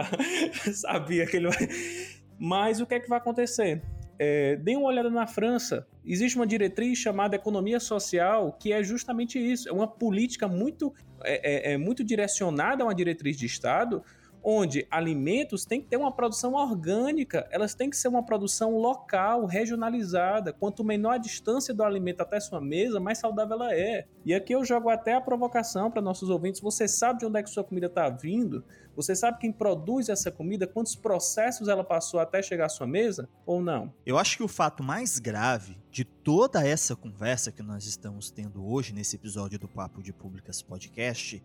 sabia 0.71 1.25
que 1.25 1.37
ele 1.37 1.49
vai. 1.49 2.18
Mas 2.39 2.79
o 2.79 2.85
que 2.85 2.95
é 2.95 2.99
que 2.99 3.09
vai 3.09 3.17
acontecer? 3.17 3.81
É, 4.17 4.55
dê 4.55 4.75
uma 4.75 4.87
olhada 4.87 5.09
na 5.09 5.27
França. 5.27 5.85
Existe 6.05 6.37
uma 6.37 6.47
diretriz 6.47 6.97
chamada 6.97 7.35
economia 7.35 7.79
social, 7.79 8.53
que 8.53 8.71
é 8.71 8.81
justamente 8.81 9.37
isso. 9.37 9.67
É 9.67 9.71
uma 9.71 9.87
política 9.87 10.47
muito, 10.47 10.93
é, 11.23 11.71
é, 11.71 11.73
é 11.73 11.77
muito 11.77 12.03
direcionada 12.03 12.83
a 12.83 12.87
uma 12.87 12.95
diretriz 12.95 13.37
de 13.37 13.45
Estado, 13.45 14.03
onde 14.43 14.87
alimentos 14.89 15.65
têm 15.65 15.81
que 15.81 15.87
ter 15.87 15.97
uma 15.97 16.11
produção 16.11 16.53
orgânica, 16.53 17.47
elas 17.51 17.73
têm 17.73 17.89
que 17.89 17.97
ser 17.97 18.07
uma 18.07 18.23
produção 18.23 18.77
local, 18.77 19.45
regionalizada. 19.45 20.53
Quanto 20.53 20.83
menor 20.83 21.13
a 21.13 21.17
distância 21.17 21.73
do 21.73 21.83
alimento 21.83 22.21
até 22.21 22.39
sua 22.39 22.61
mesa, 22.61 22.99
mais 22.99 23.17
saudável 23.17 23.55
ela 23.55 23.73
é. 23.73 24.05
E 24.25 24.33
aqui 24.33 24.53
eu 24.53 24.63
jogo 24.63 24.89
até 24.89 25.13
a 25.13 25.21
provocação 25.21 25.91
para 25.91 26.01
nossos 26.01 26.29
ouvintes. 26.29 26.61
Você 26.61 26.87
sabe 26.87 27.19
de 27.19 27.25
onde 27.25 27.39
é 27.39 27.43
que 27.43 27.49
sua 27.49 27.63
comida 27.63 27.87
está 27.87 28.09
vindo? 28.09 28.63
Você 28.95 29.15
sabe 29.15 29.39
quem 29.39 29.51
produz 29.51 30.09
essa 30.09 30.29
comida? 30.29 30.67
Quantos 30.67 30.95
processos 30.95 31.67
ela 31.69 31.83
passou 31.83 32.19
até 32.19 32.41
chegar 32.41 32.65
à 32.65 32.69
sua 32.69 32.85
mesa? 32.85 33.29
Ou 33.45 33.61
não? 33.61 33.93
Eu 34.05 34.17
acho 34.17 34.35
que 34.35 34.43
o 34.43 34.47
fato 34.47 34.83
mais 34.83 35.19
grave 35.19 35.77
de 35.89 36.03
toda 36.03 36.67
essa 36.67 36.95
conversa 36.95 37.51
que 37.51 37.63
nós 37.63 37.85
estamos 37.85 38.29
tendo 38.29 38.65
hoje 38.69 38.93
nesse 38.93 39.15
episódio 39.15 39.57
do 39.57 39.67
Papo 39.67 40.03
de 40.03 40.11
Públicas 40.11 40.61
Podcast 40.61 41.41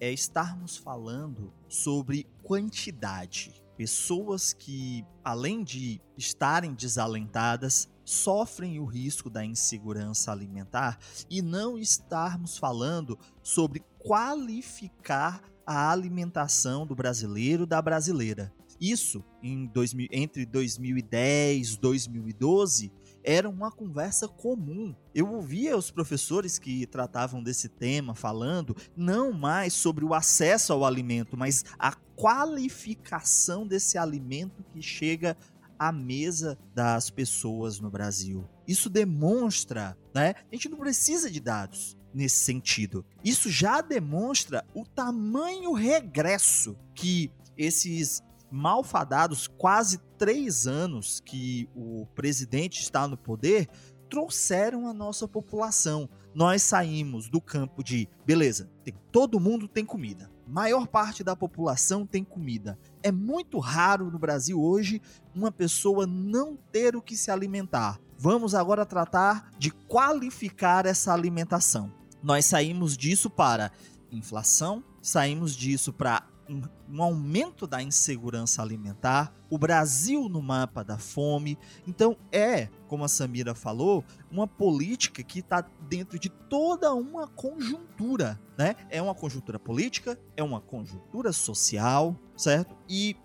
é 0.00 0.12
estarmos 0.12 0.76
falando 0.76 1.52
sobre 1.68 2.26
quantidade. 2.42 3.62
Pessoas 3.76 4.52
que, 4.52 5.04
além 5.24 5.64
de 5.64 6.00
estarem 6.16 6.74
desalentadas, 6.74 7.88
sofrem 8.04 8.78
o 8.78 8.84
risco 8.84 9.28
da 9.28 9.44
insegurança 9.44 10.30
alimentar 10.30 10.98
e 11.28 11.42
não 11.42 11.76
estarmos 11.78 12.56
falando 12.56 13.18
sobre 13.42 13.82
qualificar 13.98 15.42
a 15.66 15.90
alimentação 15.90 16.86
do 16.86 16.94
brasileiro 16.94 17.66
da 17.66 17.80
brasileira. 17.80 18.52
Isso 18.80 19.24
em 19.42 19.66
2000, 19.66 20.08
entre 20.12 20.44
2010 20.44 21.74
e 21.74 21.80
2012 21.80 22.92
era 23.24 23.48
uma 23.48 23.72
conversa 23.72 24.28
comum. 24.28 24.94
Eu 25.14 25.32
ouvia 25.32 25.76
os 25.76 25.90
professores 25.90 26.58
que 26.58 26.86
tratavam 26.86 27.42
desse 27.42 27.68
tema 27.68 28.14
falando 28.14 28.76
não 28.94 29.32
mais 29.32 29.72
sobre 29.72 30.04
o 30.04 30.12
acesso 30.12 30.72
ao 30.72 30.84
alimento, 30.84 31.36
mas 31.36 31.64
a 31.78 31.92
qualificação 32.14 33.66
desse 33.66 33.96
alimento 33.96 34.62
que 34.72 34.82
chega 34.82 35.36
à 35.78 35.90
mesa 35.90 36.58
das 36.74 37.10
pessoas 37.10 37.80
no 37.80 37.90
Brasil. 37.90 38.48
Isso 38.68 38.90
demonstra, 38.90 39.96
né? 40.14 40.34
A 40.50 40.54
gente 40.54 40.68
não 40.68 40.78
precisa 40.78 41.30
de 41.30 41.40
dados 41.40 41.96
nesse 42.12 42.44
sentido. 42.44 43.04
Isso 43.24 43.50
já 43.50 43.80
demonstra 43.80 44.64
o 44.74 44.84
tamanho 44.84 45.72
regresso 45.72 46.76
que 46.94 47.32
esses 47.56 48.22
malfadados 48.50 49.46
quase 49.46 49.98
três 50.18 50.66
anos 50.66 51.20
que 51.20 51.68
o 51.74 52.06
presidente 52.14 52.80
está 52.80 53.08
no 53.08 53.16
poder 53.16 53.68
trouxeram 54.08 54.86
à 54.86 54.94
nossa 54.94 55.26
população. 55.26 56.08
Nós 56.34 56.62
saímos 56.62 57.28
do 57.28 57.40
campo 57.40 57.82
de, 57.82 58.08
beleza, 58.24 58.70
tem, 58.84 58.94
todo 59.10 59.40
mundo 59.40 59.66
tem 59.66 59.84
comida, 59.84 60.30
maior 60.46 60.86
parte 60.86 61.24
da 61.24 61.34
população 61.34 62.06
tem 62.06 62.22
comida. 62.22 62.78
É 63.02 63.10
muito 63.10 63.58
raro 63.58 64.10
no 64.10 64.18
Brasil 64.18 64.60
hoje 64.60 65.00
uma 65.34 65.50
pessoa 65.50 66.06
não 66.06 66.56
ter 66.70 66.94
o 66.94 67.02
que 67.02 67.16
se 67.16 67.30
alimentar. 67.30 67.98
Vamos 68.16 68.54
agora 68.54 68.86
tratar 68.86 69.50
de 69.58 69.70
qualificar 69.70 70.86
essa 70.86 71.12
alimentação. 71.12 71.92
Nós 72.22 72.44
saímos 72.44 72.96
disso 72.96 73.28
para 73.28 73.72
inflação, 74.10 74.82
saímos 75.02 75.56
disso 75.56 75.92
para 75.92 76.22
um 76.48 77.02
aumento 77.02 77.66
da 77.66 77.82
insegurança 77.82 78.62
alimentar, 78.62 79.34
o 79.50 79.58
Brasil 79.58 80.28
no 80.28 80.42
mapa 80.42 80.82
da 80.82 80.98
fome. 80.98 81.58
Então 81.86 82.16
é, 82.30 82.68
como 82.86 83.04
a 83.04 83.08
Samira 83.08 83.54
falou, 83.54 84.04
uma 84.30 84.46
política 84.46 85.22
que 85.22 85.40
está 85.40 85.62
dentro 85.88 86.18
de 86.18 86.28
toda 86.28 86.94
uma 86.94 87.26
conjuntura, 87.26 88.40
né? 88.58 88.74
É 88.90 89.00
uma 89.00 89.14
conjuntura 89.14 89.58
política, 89.58 90.18
é 90.36 90.42
uma 90.42 90.60
conjuntura 90.60 91.32
social, 91.32 92.16
certo? 92.36 92.76
E 92.88 93.16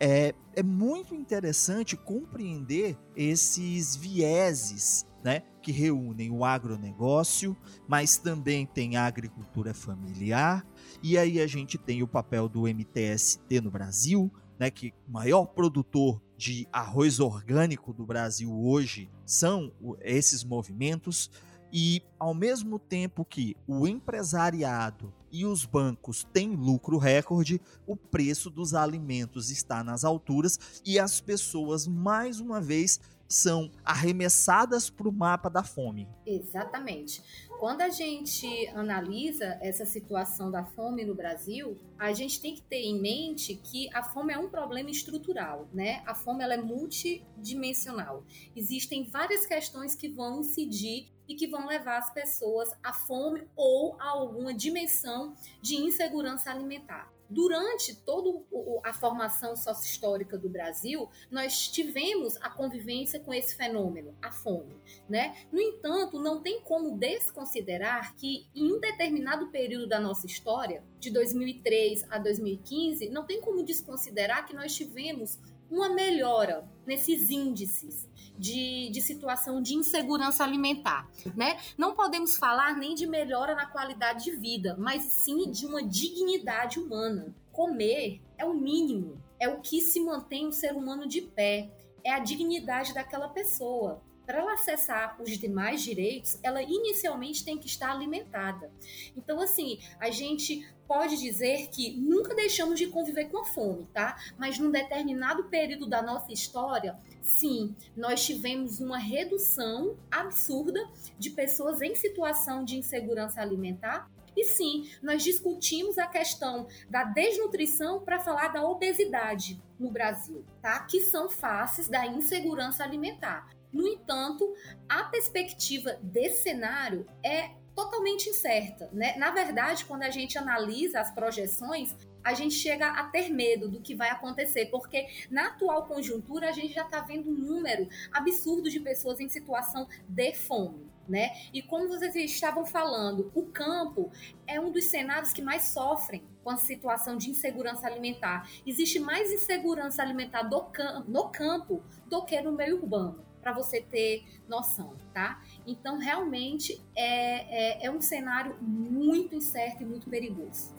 é, 0.00 0.34
é 0.54 0.62
muito 0.62 1.14
interessante 1.14 1.96
compreender 1.96 2.96
esses 3.16 3.96
vieses 3.96 5.06
né, 5.22 5.42
que 5.68 5.72
reúnem 5.72 6.30
o 6.30 6.46
agronegócio, 6.46 7.54
mas 7.86 8.16
também 8.16 8.64
tem 8.64 8.96
a 8.96 9.04
agricultura 9.04 9.74
familiar, 9.74 10.66
e 11.02 11.18
aí 11.18 11.38
a 11.42 11.46
gente 11.46 11.76
tem 11.76 12.02
o 12.02 12.08
papel 12.08 12.48
do 12.48 12.62
MTST 12.62 13.60
no 13.60 13.70
Brasil, 13.70 14.32
né, 14.58 14.70
que 14.70 14.94
o 15.06 15.12
maior 15.12 15.44
produtor 15.44 16.22
de 16.38 16.66
arroz 16.72 17.20
orgânico 17.20 17.92
do 17.92 18.06
Brasil 18.06 18.50
hoje 18.50 19.10
são 19.26 19.70
esses 20.00 20.42
movimentos. 20.42 21.30
E 21.70 22.02
ao 22.18 22.32
mesmo 22.32 22.78
tempo 22.78 23.26
que 23.26 23.54
o 23.66 23.86
empresariado 23.86 25.12
e 25.30 25.44
os 25.44 25.66
bancos 25.66 26.26
têm 26.32 26.56
lucro 26.56 26.96
recorde, 26.96 27.60
o 27.86 27.94
preço 27.94 28.48
dos 28.48 28.72
alimentos 28.72 29.50
está 29.50 29.84
nas 29.84 30.02
alturas 30.02 30.58
e 30.82 30.98
as 30.98 31.20
pessoas 31.20 31.86
mais 31.86 32.40
uma 32.40 32.58
vez 32.58 32.98
são 33.28 33.70
arremessadas 33.84 34.88
para 34.88 35.08
o 35.08 35.12
mapa 35.12 35.50
da 35.50 35.62
fome. 35.62 36.08
Exatamente. 36.26 37.22
Quando 37.58 37.82
a 37.82 37.88
gente 37.88 38.68
analisa 38.68 39.58
essa 39.60 39.84
situação 39.84 40.50
da 40.50 40.64
fome 40.64 41.04
no 41.04 41.14
Brasil, 41.14 41.76
a 41.98 42.12
gente 42.12 42.40
tem 42.40 42.54
que 42.54 42.62
ter 42.62 42.80
em 42.80 43.00
mente 43.00 43.56
que 43.56 43.92
a 43.94 44.02
fome 44.02 44.32
é 44.32 44.38
um 44.38 44.48
problema 44.48 44.90
estrutural, 44.90 45.68
né? 45.72 46.02
A 46.06 46.14
fome 46.14 46.42
ela 46.42 46.54
é 46.54 46.62
multidimensional. 46.62 48.24
Existem 48.54 49.04
várias 49.04 49.44
questões 49.44 49.94
que 49.94 50.08
vão 50.08 50.40
incidir 50.40 51.08
e 51.28 51.34
que 51.34 51.46
vão 51.46 51.66
levar 51.66 51.98
as 51.98 52.12
pessoas 52.12 52.70
à 52.82 52.92
fome 52.92 53.46
ou 53.54 53.96
a 54.00 54.08
alguma 54.08 54.54
dimensão 54.54 55.34
de 55.60 55.76
insegurança 55.76 56.50
alimentar. 56.50 57.12
Durante 57.30 57.94
toda 57.94 58.42
a 58.84 58.92
formação 58.92 59.54
sócio-histórica 59.54 60.38
do 60.38 60.48
Brasil, 60.48 61.08
nós 61.30 61.68
tivemos 61.68 62.36
a 62.38 62.48
convivência 62.48 63.20
com 63.20 63.34
esse 63.34 63.54
fenômeno, 63.54 64.16
a 64.22 64.32
fome. 64.32 64.76
Né? 65.08 65.36
No 65.52 65.60
entanto, 65.60 66.18
não 66.18 66.40
tem 66.40 66.60
como 66.62 66.96
desconsiderar 66.96 68.14
que 68.16 68.48
em 68.54 68.72
um 68.72 68.80
determinado 68.80 69.48
período 69.48 69.86
da 69.86 70.00
nossa 70.00 70.26
história, 70.26 70.82
de 70.98 71.10
2003 71.10 72.04
a 72.10 72.18
2015, 72.18 73.10
não 73.10 73.26
tem 73.26 73.40
como 73.40 73.62
desconsiderar 73.62 74.46
que 74.46 74.54
nós 74.54 74.74
tivemos 74.74 75.38
uma 75.70 75.88
melhora 75.88 76.68
nesses 76.86 77.30
índices 77.30 78.08
de, 78.38 78.88
de 78.90 79.00
situação 79.00 79.60
de 79.60 79.74
insegurança 79.74 80.44
alimentar, 80.44 81.08
né? 81.34 81.58
Não 81.76 81.94
podemos 81.94 82.36
falar 82.36 82.76
nem 82.76 82.94
de 82.94 83.06
melhora 83.06 83.54
na 83.54 83.66
qualidade 83.66 84.24
de 84.24 84.36
vida, 84.36 84.76
mas 84.78 85.02
sim 85.02 85.50
de 85.50 85.66
uma 85.66 85.82
dignidade 85.82 86.78
humana. 86.78 87.34
Comer 87.50 88.20
é 88.36 88.44
o 88.44 88.54
mínimo, 88.54 89.20
é 89.40 89.48
o 89.48 89.60
que 89.60 89.80
se 89.80 90.00
mantém 90.00 90.46
o 90.46 90.52
ser 90.52 90.74
humano 90.74 91.06
de 91.06 91.20
pé, 91.20 91.68
é 92.04 92.12
a 92.12 92.20
dignidade 92.20 92.94
daquela 92.94 93.28
pessoa 93.28 94.00
para 94.28 94.40
ela 94.40 94.52
acessar 94.52 95.16
os 95.22 95.38
demais 95.38 95.80
direitos, 95.80 96.38
ela 96.42 96.62
inicialmente 96.62 97.42
tem 97.42 97.56
que 97.56 97.66
estar 97.66 97.90
alimentada. 97.90 98.70
Então, 99.16 99.40
assim, 99.40 99.78
a 99.98 100.10
gente 100.10 100.68
pode 100.86 101.16
dizer 101.16 101.68
que 101.68 101.96
nunca 101.96 102.34
deixamos 102.34 102.78
de 102.78 102.88
conviver 102.88 103.30
com 103.30 103.38
a 103.38 103.44
fome, 103.46 103.86
tá? 103.86 104.18
Mas 104.36 104.58
num 104.58 104.70
determinado 104.70 105.44
período 105.44 105.86
da 105.86 106.02
nossa 106.02 106.30
história, 106.30 106.98
sim, 107.22 107.74
nós 107.96 108.22
tivemos 108.22 108.80
uma 108.80 108.98
redução 108.98 109.96
absurda 110.10 110.86
de 111.18 111.30
pessoas 111.30 111.80
em 111.80 111.94
situação 111.94 112.62
de 112.66 112.76
insegurança 112.76 113.40
alimentar 113.40 114.10
e 114.36 114.44
sim, 114.44 114.88
nós 115.02 115.24
discutimos 115.24 115.98
a 115.98 116.06
questão 116.06 116.68
da 116.88 117.02
desnutrição 117.02 118.00
para 118.00 118.20
falar 118.20 118.48
da 118.48 118.62
obesidade 118.62 119.60
no 119.80 119.90
Brasil, 119.90 120.44
tá? 120.62 120.78
Que 120.80 121.00
são 121.00 121.28
faces 121.28 121.88
da 121.88 122.06
insegurança 122.06 122.84
alimentar. 122.84 123.48
No 123.72 123.86
entanto, 123.86 124.54
a 124.88 125.04
perspectiva 125.04 125.98
desse 126.02 126.42
cenário 126.42 127.06
é 127.22 127.50
totalmente 127.78 128.28
incerta. 128.28 128.90
Né? 128.92 129.14
Na 129.16 129.30
verdade, 129.30 129.84
quando 129.84 130.02
a 130.02 130.10
gente 130.10 130.36
analisa 130.36 131.00
as 131.00 131.12
projeções, 131.12 131.94
a 132.24 132.34
gente 132.34 132.54
chega 132.54 132.88
a 132.88 133.04
ter 133.04 133.28
medo 133.28 133.68
do 133.68 133.80
que 133.80 133.94
vai 133.94 134.10
acontecer, 134.10 134.66
porque 134.66 135.06
na 135.30 135.46
atual 135.46 135.86
conjuntura 135.86 136.48
a 136.48 136.52
gente 136.52 136.74
já 136.74 136.82
está 136.82 137.00
vendo 137.00 137.30
um 137.30 137.34
número 137.34 137.88
absurdo 138.12 138.68
de 138.68 138.80
pessoas 138.80 139.20
em 139.20 139.28
situação 139.28 139.86
de 140.08 140.34
fome. 140.34 140.88
Né? 141.08 141.30
E 141.54 141.62
como 141.62 141.88
vocês 141.88 142.14
estavam 142.16 142.66
falando, 142.66 143.30
o 143.34 143.46
campo 143.46 144.10
é 144.46 144.60
um 144.60 144.70
dos 144.70 144.84
cenários 144.86 145.32
que 145.32 145.40
mais 145.40 145.62
sofrem 145.68 146.22
com 146.44 146.50
a 146.50 146.58
situação 146.58 147.16
de 147.16 147.30
insegurança 147.30 147.86
alimentar. 147.86 148.46
Existe 148.66 148.98
mais 148.98 149.32
insegurança 149.32 150.02
alimentar 150.02 150.50
cam 150.70 151.04
no 151.08 151.30
campo 151.30 151.82
do 152.06 152.24
que 152.26 152.38
no 152.42 152.52
meio 152.52 152.76
urbano 152.76 153.27
para 153.40 153.52
você 153.52 153.80
ter 153.80 154.24
noção, 154.48 154.94
tá? 155.12 155.42
Então, 155.66 155.98
realmente 155.98 156.80
é, 156.96 157.82
é, 157.82 157.86
é 157.86 157.90
um 157.90 158.00
cenário 158.00 158.56
muito 158.60 159.34
incerto 159.34 159.82
e 159.82 159.86
muito 159.86 160.08
perigoso. 160.08 160.77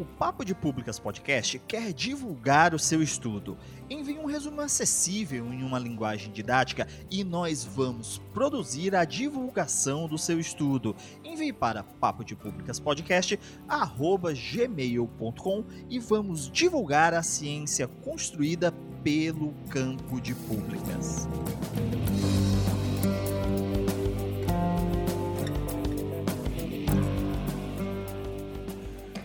O 0.00 0.04
Papo 0.06 0.46
de 0.46 0.54
Públicas 0.54 0.98
Podcast 0.98 1.58
quer 1.68 1.92
divulgar 1.92 2.72
o 2.72 2.78
seu 2.78 3.02
estudo. 3.02 3.58
Envie 3.90 4.18
um 4.18 4.24
resumo 4.24 4.62
acessível 4.62 5.52
em 5.52 5.62
uma 5.62 5.78
linguagem 5.78 6.32
didática 6.32 6.88
e 7.10 7.22
nós 7.22 7.64
vamos 7.66 8.16
produzir 8.32 8.96
a 8.96 9.04
divulgação 9.04 10.08
do 10.08 10.16
seu 10.16 10.40
estudo. 10.40 10.96
Envie 11.22 11.52
para 11.52 11.82
papo 11.82 12.24
de 12.24 12.34
públicas 12.34 12.80
e 15.90 15.98
vamos 15.98 16.50
divulgar 16.50 17.12
a 17.12 17.22
ciência 17.22 17.86
construída 17.86 18.72
pelo 19.04 19.52
campo 19.68 20.18
de 20.18 20.34
públicas. 20.34 21.28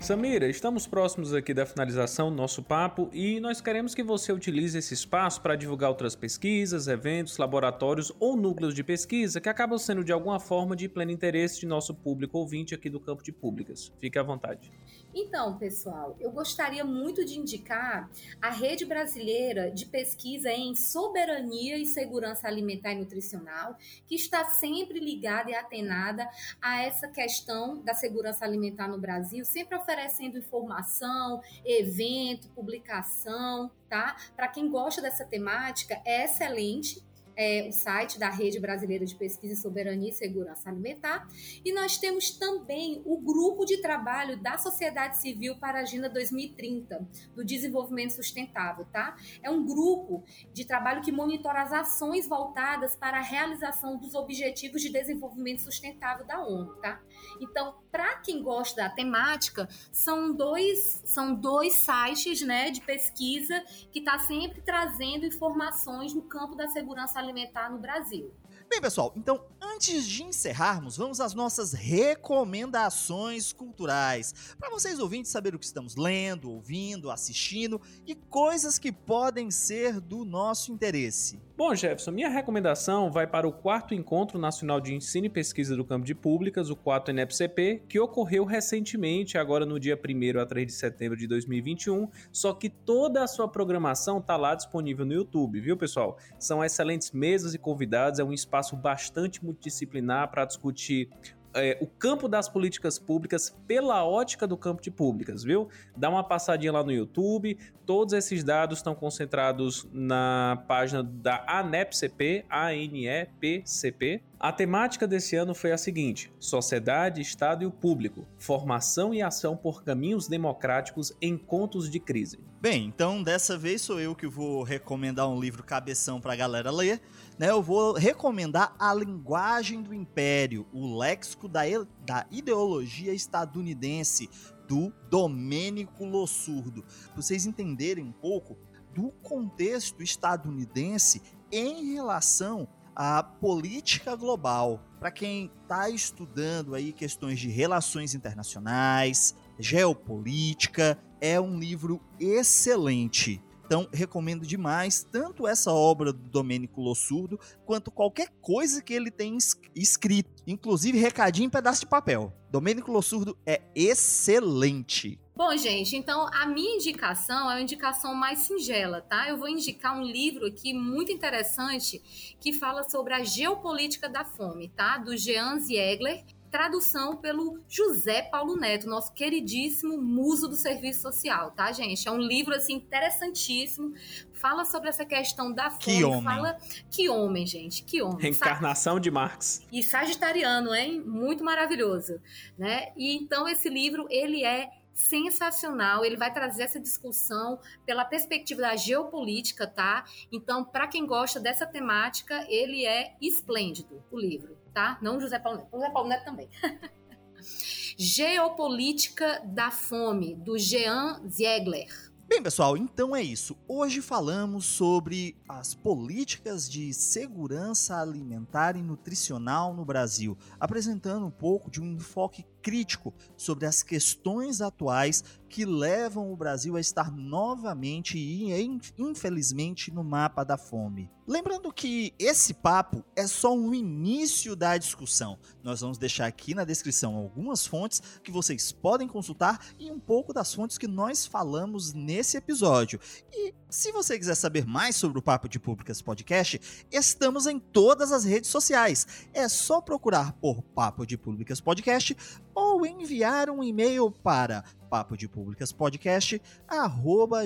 Samira, 0.06 0.48
estamos 0.48 0.86
próximos 0.86 1.34
aqui 1.34 1.52
da 1.52 1.65
finalização 1.65 2.30
do 2.30 2.36
nosso 2.36 2.62
papo 2.62 3.10
e 3.12 3.39
nós 3.39 3.60
queremos 3.60 3.96
que 3.96 4.04
você 4.04 4.32
utilize 4.32 4.78
esse 4.78 4.94
espaço 4.94 5.41
para 5.41 5.56
divulgar 5.56 5.89
outras 5.89 6.15
pesquisas, 6.15 6.88
eventos, 6.88 7.39
laboratórios 7.39 8.12
ou 8.20 8.38
núcleos 8.38 8.76
de 8.76 8.84
pesquisa 8.84 9.41
que 9.41 9.50
acabam 9.50 9.80
sendo 9.80 10.04
de 10.04 10.12
alguma 10.12 10.39
forma 10.39 10.76
de 10.76 10.88
pleno 10.88 11.10
interesse 11.10 11.60
de 11.60 11.65
nosso 11.65 11.91
público 11.91 12.38
ouvinte 12.38 12.76
aqui 12.76 12.88
do 12.88 13.00
campo 13.00 13.24
de 13.24 13.32
públicas. 13.32 13.91
Fique 13.98 14.20
à 14.20 14.22
vontade. 14.22 14.72
Então, 15.17 15.58
pessoal, 15.58 16.17
eu 16.19 16.30
gostaria 16.30 16.84
muito 16.84 17.23
de 17.23 17.39
indicar 17.39 18.12
a 18.41 18.49
Rede 18.49 18.84
Brasileira 18.84 19.71
de 19.71 19.86
Pesquisa 19.86 20.51
em 20.51 20.75
Soberania 20.75 21.78
e 21.78 21.86
Segurança 21.86 22.49
Alimentar 22.49 22.91
e 22.91 22.95
Nutricional, 22.97 23.78
que 24.06 24.15
está 24.15 24.43
sempre 24.43 24.99
ligada 24.99 25.49
e 25.49 25.56
atenada 25.56 26.30
a 26.62 26.82
essa 26.84 27.08
questão 27.08 27.82
da 27.82 27.93
segurança 27.93 28.43
alimentar 28.43 28.89
no 28.89 28.99
Brasil, 28.99 29.45
sempre 29.45 29.78
oferecendo 29.78 30.38
informação, 30.38 31.41
evento, 31.63 32.49
publicação, 32.49 33.71
tá? 33.88 34.17
Para 34.36 34.49
quem 34.49 34.69
gosta 34.69 35.01
dessa 35.01 35.23
temática, 35.23 35.97
é 36.04 36.25
excelente 36.25 37.01
é 37.36 37.67
o 37.67 37.71
site 37.71 38.17
da 38.19 38.30
Rede 38.30 38.60
Brasileira 38.60 39.06
de 39.06 39.15
Pesquisa, 39.15 39.60
Soberania 39.62 40.10
e 40.10 40.13
Segurança 40.13 40.69
Alimentar. 40.69 41.28
E 41.63 41.71
nós 41.74 41.98
temos 41.98 42.32
também 42.32 43.02
o 43.06 43.17
grupo 43.17 43.65
de 43.65 43.82
trabalho 43.82 44.38
da 44.38 44.58
sociedade 44.58 45.17
civil 45.17 45.58
para 45.58 45.80
a 45.80 45.82
Agenda 45.82 46.10
2030, 46.10 47.08
do 47.36 47.43
desenvolvimento 47.43 48.12
sustentável, 48.12 48.86
tá? 48.91 49.15
É 49.43 49.50
um 49.50 49.65
grupo 49.65 50.24
de 50.54 50.65
trabalho 50.65 51.02
que 51.02 51.12
monitora 51.12 51.62
as 51.62 51.74
ações 51.74 52.28
voltadas 52.28 52.95
para 52.95 53.17
a 53.17 53.21
realização 53.21 53.98
dos 53.98 54.15
objetivos 54.15 54.82
de 54.82 54.89
desenvolvimento 54.89 55.62
sustentável 55.62 56.26
da 56.26 56.41
ONU, 56.41 56.76
tá? 56.78 57.02
Então, 57.40 57.76
para 57.92 58.18
quem 58.18 58.42
gosta 58.42 58.84
da 58.84 58.90
temática, 58.90 59.70
são 59.92 60.34
dois, 60.34 61.02
são 61.06 61.34
dois 61.34 61.74
sites 61.76 62.42
né, 62.42 62.72
de 62.72 62.82
pesquisa 62.82 63.64
que 63.92 64.00
está 64.00 64.20
sempre 64.20 64.62
trazendo 64.62 65.26
informações 65.26 66.14
no 66.14 66.22
campo 66.24 66.56
da 66.56 66.68
segurança 66.68 67.20
alimentar 67.20 67.70
no 67.70 67.78
Brasil. 67.78 68.34
Bem, 68.68 68.82
pessoal, 68.82 69.14
então 69.16 69.46
antes 69.62 70.08
de 70.08 70.24
encerrarmos, 70.24 70.98
vamos 70.98 71.22
às 71.22 71.34
nossas 71.34 71.72
recomendações 71.74 73.54
culturais. 73.54 74.56
Para 74.60 74.70
vocês 74.70 75.00
ouvintes 75.00 75.32
saber 75.32 75.54
o 75.54 75.60
que 75.60 75.66
estamos 75.66 75.96
lendo, 75.96 76.52
ouvindo, 76.52 77.12
assistindo 77.12 77.80
e 78.08 78.16
coisas 78.16 78.80
que 78.80 78.92
podem 78.92 79.52
ser 79.52 80.00
do 80.00 80.26
nosso 80.26 80.72
interesse. 80.72 81.40
Bom, 81.58 81.74
Jefferson, 81.74 82.12
minha 82.12 82.28
recomendação 82.28 83.10
vai 83.10 83.26
para 83.26 83.48
o 83.48 83.52
quarto 83.52 83.94
Encontro 83.94 84.38
Nacional 84.38 84.82
de 84.82 84.94
Ensino 84.94 85.28
e 85.28 85.30
Pesquisa 85.30 85.74
do 85.74 85.86
Campo 85.86 86.06
de 86.06 86.13
Públicas, 86.13 86.70
o 86.70 86.76
4 86.76 87.13
NEPCP, 87.13 87.84
que 87.88 87.98
ocorreu 87.98 88.44
recentemente, 88.44 89.38
agora 89.38 89.65
no 89.65 89.80
dia 89.80 89.98
1 89.98 90.38
a 90.41 90.46
3 90.46 90.68
de 90.68 90.74
setembro 90.74 91.18
de 91.18 91.26
2021, 91.28 92.10
só 92.30 92.54
que 92.54 92.70
toda 92.70 93.24
a 93.24 93.28
sua 93.28 93.48
programação 93.48 94.18
está 94.18 94.36
lá 94.36 94.54
disponível 94.54 95.06
no 95.06 95.13
YouTube, 95.13 95.62
viu, 95.62 95.78
pessoal? 95.78 96.18
São 96.38 96.62
excelentes 96.62 97.13
mesas 97.13 97.54
e 97.54 97.58
convidados, 97.58 98.20
é 98.20 98.24
um 98.26 98.34
espaço 98.34 98.76
bastante 98.76 99.41
multidisciplinar 99.41 100.30
para 100.30 100.44
discutir 100.44 101.10
é, 101.56 101.78
o 101.80 101.88
campo 101.88 102.28
das 102.28 102.50
políticas 102.50 103.00
públicas 103.00 103.56
pela 103.65 104.06
ótica 104.06 104.46
do 104.46 104.58
campo 104.58 104.82
de 104.82 104.91
públicas, 104.91 105.44
viu? 105.44 105.70
Dá 105.96 106.10
uma 106.10 106.24
passadinha 106.24 106.72
lá 106.72 106.84
no 106.84 106.91
YouTube. 106.91 107.58
Todos 107.86 108.13
esses 108.13 108.44
dados 108.44 108.80
estão 108.80 108.94
concentrados 108.94 109.88
na 109.91 110.63
página 110.68 111.02
da 111.02 111.44
ANEPCP, 111.48 112.46
A-N-E-P-C-P. 112.50 114.22
A 114.39 114.52
temática 114.52 115.08
desse 115.08 115.36
ano 115.36 115.56
foi 115.56 115.71
a 115.71 115.78
seguinte: 115.78 116.32
Sociedade, 116.39 117.21
Estado 117.21 117.63
e 117.63 117.65
o 117.65 117.71
Público. 117.71 118.28
Formação 118.38 119.13
e 119.13 119.21
ação 119.21 119.56
por 119.56 119.84
caminhos 119.84 120.28
democráticos 120.28 121.13
em 121.21 121.38
contos 121.38 121.89
de 121.89 122.00
crise. 122.00 122.39
Bem, 122.62 122.86
então 122.86 123.24
dessa 123.24 123.58
vez 123.58 123.82
sou 123.82 124.00
eu 124.00 124.15
que 124.15 124.28
vou 124.28 124.63
recomendar 124.63 125.30
um 125.30 125.39
livro 125.39 125.63
cabeção 125.63 126.19
para 126.19 126.34
a 126.34 126.36
galera 126.36 126.71
ler 126.71 127.02
né, 127.38 127.50
eu 127.50 127.62
vou 127.62 127.93
recomendar 127.93 128.74
A 128.80 128.93
Linguagem 128.93 129.82
do 129.82 129.93
Império, 129.93 130.65
o 130.71 130.98
léxico 130.98 131.48
da, 131.48 131.63
da 132.06 132.26
ideologia 132.32 133.13
estadunidense, 133.13 134.30
do 134.67 134.91
Domênico 135.10 136.06
Lossurdo. 136.06 136.84
Para 136.84 137.21
vocês 137.21 137.45
entenderem 137.45 138.04
um 138.04 138.12
pouco 138.12 138.58
do 138.93 139.12
contexto 139.21 140.02
estadunidense 140.02 141.21
em 141.52 141.93
relação 141.93 142.67
à 142.96 143.22
política 143.22 144.16
global. 144.16 144.82
Para 145.00 145.12
quem 145.12 145.52
está 145.62 145.90
estudando 145.90 146.74
aí 146.74 146.94
questões 146.94 147.40
de 147.40 147.50
relações 147.50 148.16
internacionais, 148.16 149.36
geopolítica, 149.60 150.98
é 151.20 151.40
um 151.40 151.60
livro 151.60 152.02
excelente. 152.20 153.42
Então, 153.65 153.89
recomendo 153.91 154.45
demais 154.45 155.04
tanto 155.04 155.47
essa 155.47 155.71
obra 155.71 156.13
do 156.13 156.30
Domênico 156.30 156.80
Lossurdo 156.82 157.39
quanto 157.65 157.89
qualquer 157.89 158.30
coisa 158.39 158.82
que 158.82 158.93
ele 158.93 159.10
tem 159.10 159.38
escrito, 159.75 160.43
inclusive 160.45 160.99
recadinho 160.99 161.47
em 161.47 161.49
pedaço 161.49 161.82
de 161.82 161.88
papel. 161.88 162.32
Domênico 162.51 162.91
Lossurdo 162.91 163.36
é 163.45 163.62
excelente. 163.73 165.19
Bom, 165.36 165.58
gente, 165.58 165.97
então 165.97 166.30
a 166.32 166.45
minha 166.45 166.75
indicação 166.75 167.51
é 167.51 167.56
uma 167.56 167.62
indicação 167.62 168.15
mais 168.15 168.39
singela, 168.39 169.01
tá? 169.01 169.28
Eu 169.28 169.38
vou 169.38 169.49
indicar 169.49 169.97
um 169.97 170.04
livro 170.04 170.45
aqui 170.45 170.73
muito 170.73 171.12
interessante 171.12 172.01
que 172.39 172.54
fala 172.54 172.84
sobre 172.84 173.13
a 173.13 173.23
geopolítica 173.23 174.08
da 174.08 174.23
fome, 174.23 174.69
tá? 174.69 174.97
Do 174.97 175.17
Jean 175.17 175.60
Ziegler 175.60 176.23
tradução 176.56 177.18
pelo 177.18 177.60
José 177.68 178.22
Paulo 178.22 178.56
Neto, 178.56 178.88
nosso 178.88 179.12
queridíssimo 179.12 180.02
muso 180.02 180.48
do 180.48 180.56
serviço 180.56 181.02
social, 181.02 181.52
tá, 181.52 181.70
gente? 181.74 182.08
É 182.08 182.12
um 182.12 182.18
livro 182.18 182.56
assim 182.56 182.76
interessantíssimo. 182.76 183.94
Fala 184.32 184.63
sobre 184.63 184.88
essa 184.88 185.04
questão 185.04 185.52
da 185.52 185.70
fome. 185.70 185.84
Que 185.84 186.04
homem. 186.06 186.24
Fala 186.24 186.58
que 186.89 187.10
homem, 187.10 187.46
gente, 187.46 187.84
que 187.84 188.02
homem. 188.02 188.22
Reencarnação 188.22 189.02
de 189.02 189.12
Marx. 189.12 189.68
E 189.70 189.84
sagitariano, 189.84 190.74
hein? 190.74 191.02
Muito 191.02 191.44
maravilhoso, 191.44 192.22
né? 192.58 192.94
E 192.96 193.18
então 193.18 193.50
esse 193.50 193.68
livro 193.68 194.08
ele 194.10 194.46
é 194.46 194.70
sensacional. 194.94 196.06
Ele 196.06 196.15
vai 196.15 196.32
trazer 196.32 196.63
essa 196.63 196.80
discussão 196.80 197.60
pela 197.86 198.06
perspectiva 198.06 198.62
da 198.62 198.78
geopolítica, 198.78 199.68
tá? 199.68 200.06
Então, 200.32 200.63
para 200.63 200.88
quem 200.88 201.06
gosta 201.06 201.38
dessa 201.38 201.65
temática, 201.65 202.46
ele 202.48 202.86
é 202.86 203.13
esplêndido, 203.20 204.02
o 204.10 204.18
livro 204.18 204.63
tá? 204.76 205.00
Não 205.02 205.20
José 205.20 205.40
Paulo 205.40 205.60
Neto. 205.60 205.70
José 205.72 205.90
Paulo 205.90 206.10
Neto 206.10 206.26
também. 206.26 206.50
Geopolítica 207.98 209.42
da 209.46 209.72
Fome, 209.72 210.36
do 210.36 210.60
Jean 210.60 211.22
Ziegler. 211.28 211.88
Bem, 212.28 212.44
pessoal, 212.44 212.76
então 212.76 213.16
é 213.16 213.22
isso. 213.22 213.56
Hoje 213.68 214.02
falamos 214.02 214.66
sobre 214.66 215.38
as 215.48 215.74
políticas 215.74 216.70
de 216.70 216.94
segurança 216.94 218.02
alimentar 218.02 218.76
e 218.76 218.82
nutricional 218.82 219.74
no 219.74 219.86
Brasil, 219.86 220.38
apresentando 220.60 221.26
um 221.26 221.32
pouco 221.32 221.72
de 221.72 221.80
um 221.80 221.94
enfoque 221.94 222.44
crítico 222.65 223.13
sobre 223.38 223.67
as 223.67 223.84
questões 223.84 224.60
atuais 224.60 225.23
que 225.47 225.63
levam 225.65 226.34
o 226.34 226.36
Brasil 226.36 226.75
a 226.75 226.82
estar 226.82 227.12
novamente 227.12 228.17
e 228.17 228.51
infelizmente 228.97 229.91
no 229.91 230.04
mapa 230.04 230.43
da 230.43 230.58
fome. 230.58 231.08
Lembrando 231.28 231.71
que 231.71 232.13
esse 232.17 232.56
papo 232.56 233.04
é 233.15 233.28
só 233.28 233.56
um 233.56 233.73
início 233.73 234.56
da 234.56 234.78
discussão. 234.78 235.38
Nós 235.63 235.82
vamos 235.82 235.99
deixar 235.99 236.25
aqui 236.25 236.56
na 236.56 236.63
descrição 236.63 237.15
algumas 237.15 237.67
fontes 237.67 238.01
que 238.23 238.32
vocês 238.32 238.71
podem 238.71 239.08
consultar 239.08 239.60
e 239.80 239.91
um 239.91 239.99
pouco 239.99 240.34
das 240.34 240.54
fontes 240.54 240.78
que 240.78 240.88
nós 240.88 241.25
falamos 241.25 241.93
nesse 241.93 242.36
episódio. 242.36 242.99
E 243.32 243.54
se 243.76 243.92
você 243.92 244.18
quiser 244.18 244.36
saber 244.36 244.66
mais 244.66 244.96
sobre 244.96 245.20
o 245.20 245.22
Papo 245.22 245.50
de 245.50 245.60
Públicas 245.60 246.02
Podcast, 246.02 246.60
estamos 246.90 247.46
em 247.46 247.60
todas 247.60 248.14
as 248.14 248.24
redes 248.24 248.50
sociais. 248.50 249.06
É 249.34 249.50
só 249.50 249.82
procurar 249.82 250.32
por 250.34 250.64
Papo 250.64 251.06
de 251.06 251.18
Públicas 251.18 251.60
Podcast 251.60 252.16
ou 252.54 252.86
enviar 252.86 253.50
um 253.50 253.62
e-mail 253.62 254.10
para 254.10 254.64
papo 254.90 255.18
de 255.18 255.28
públicas 255.28 255.76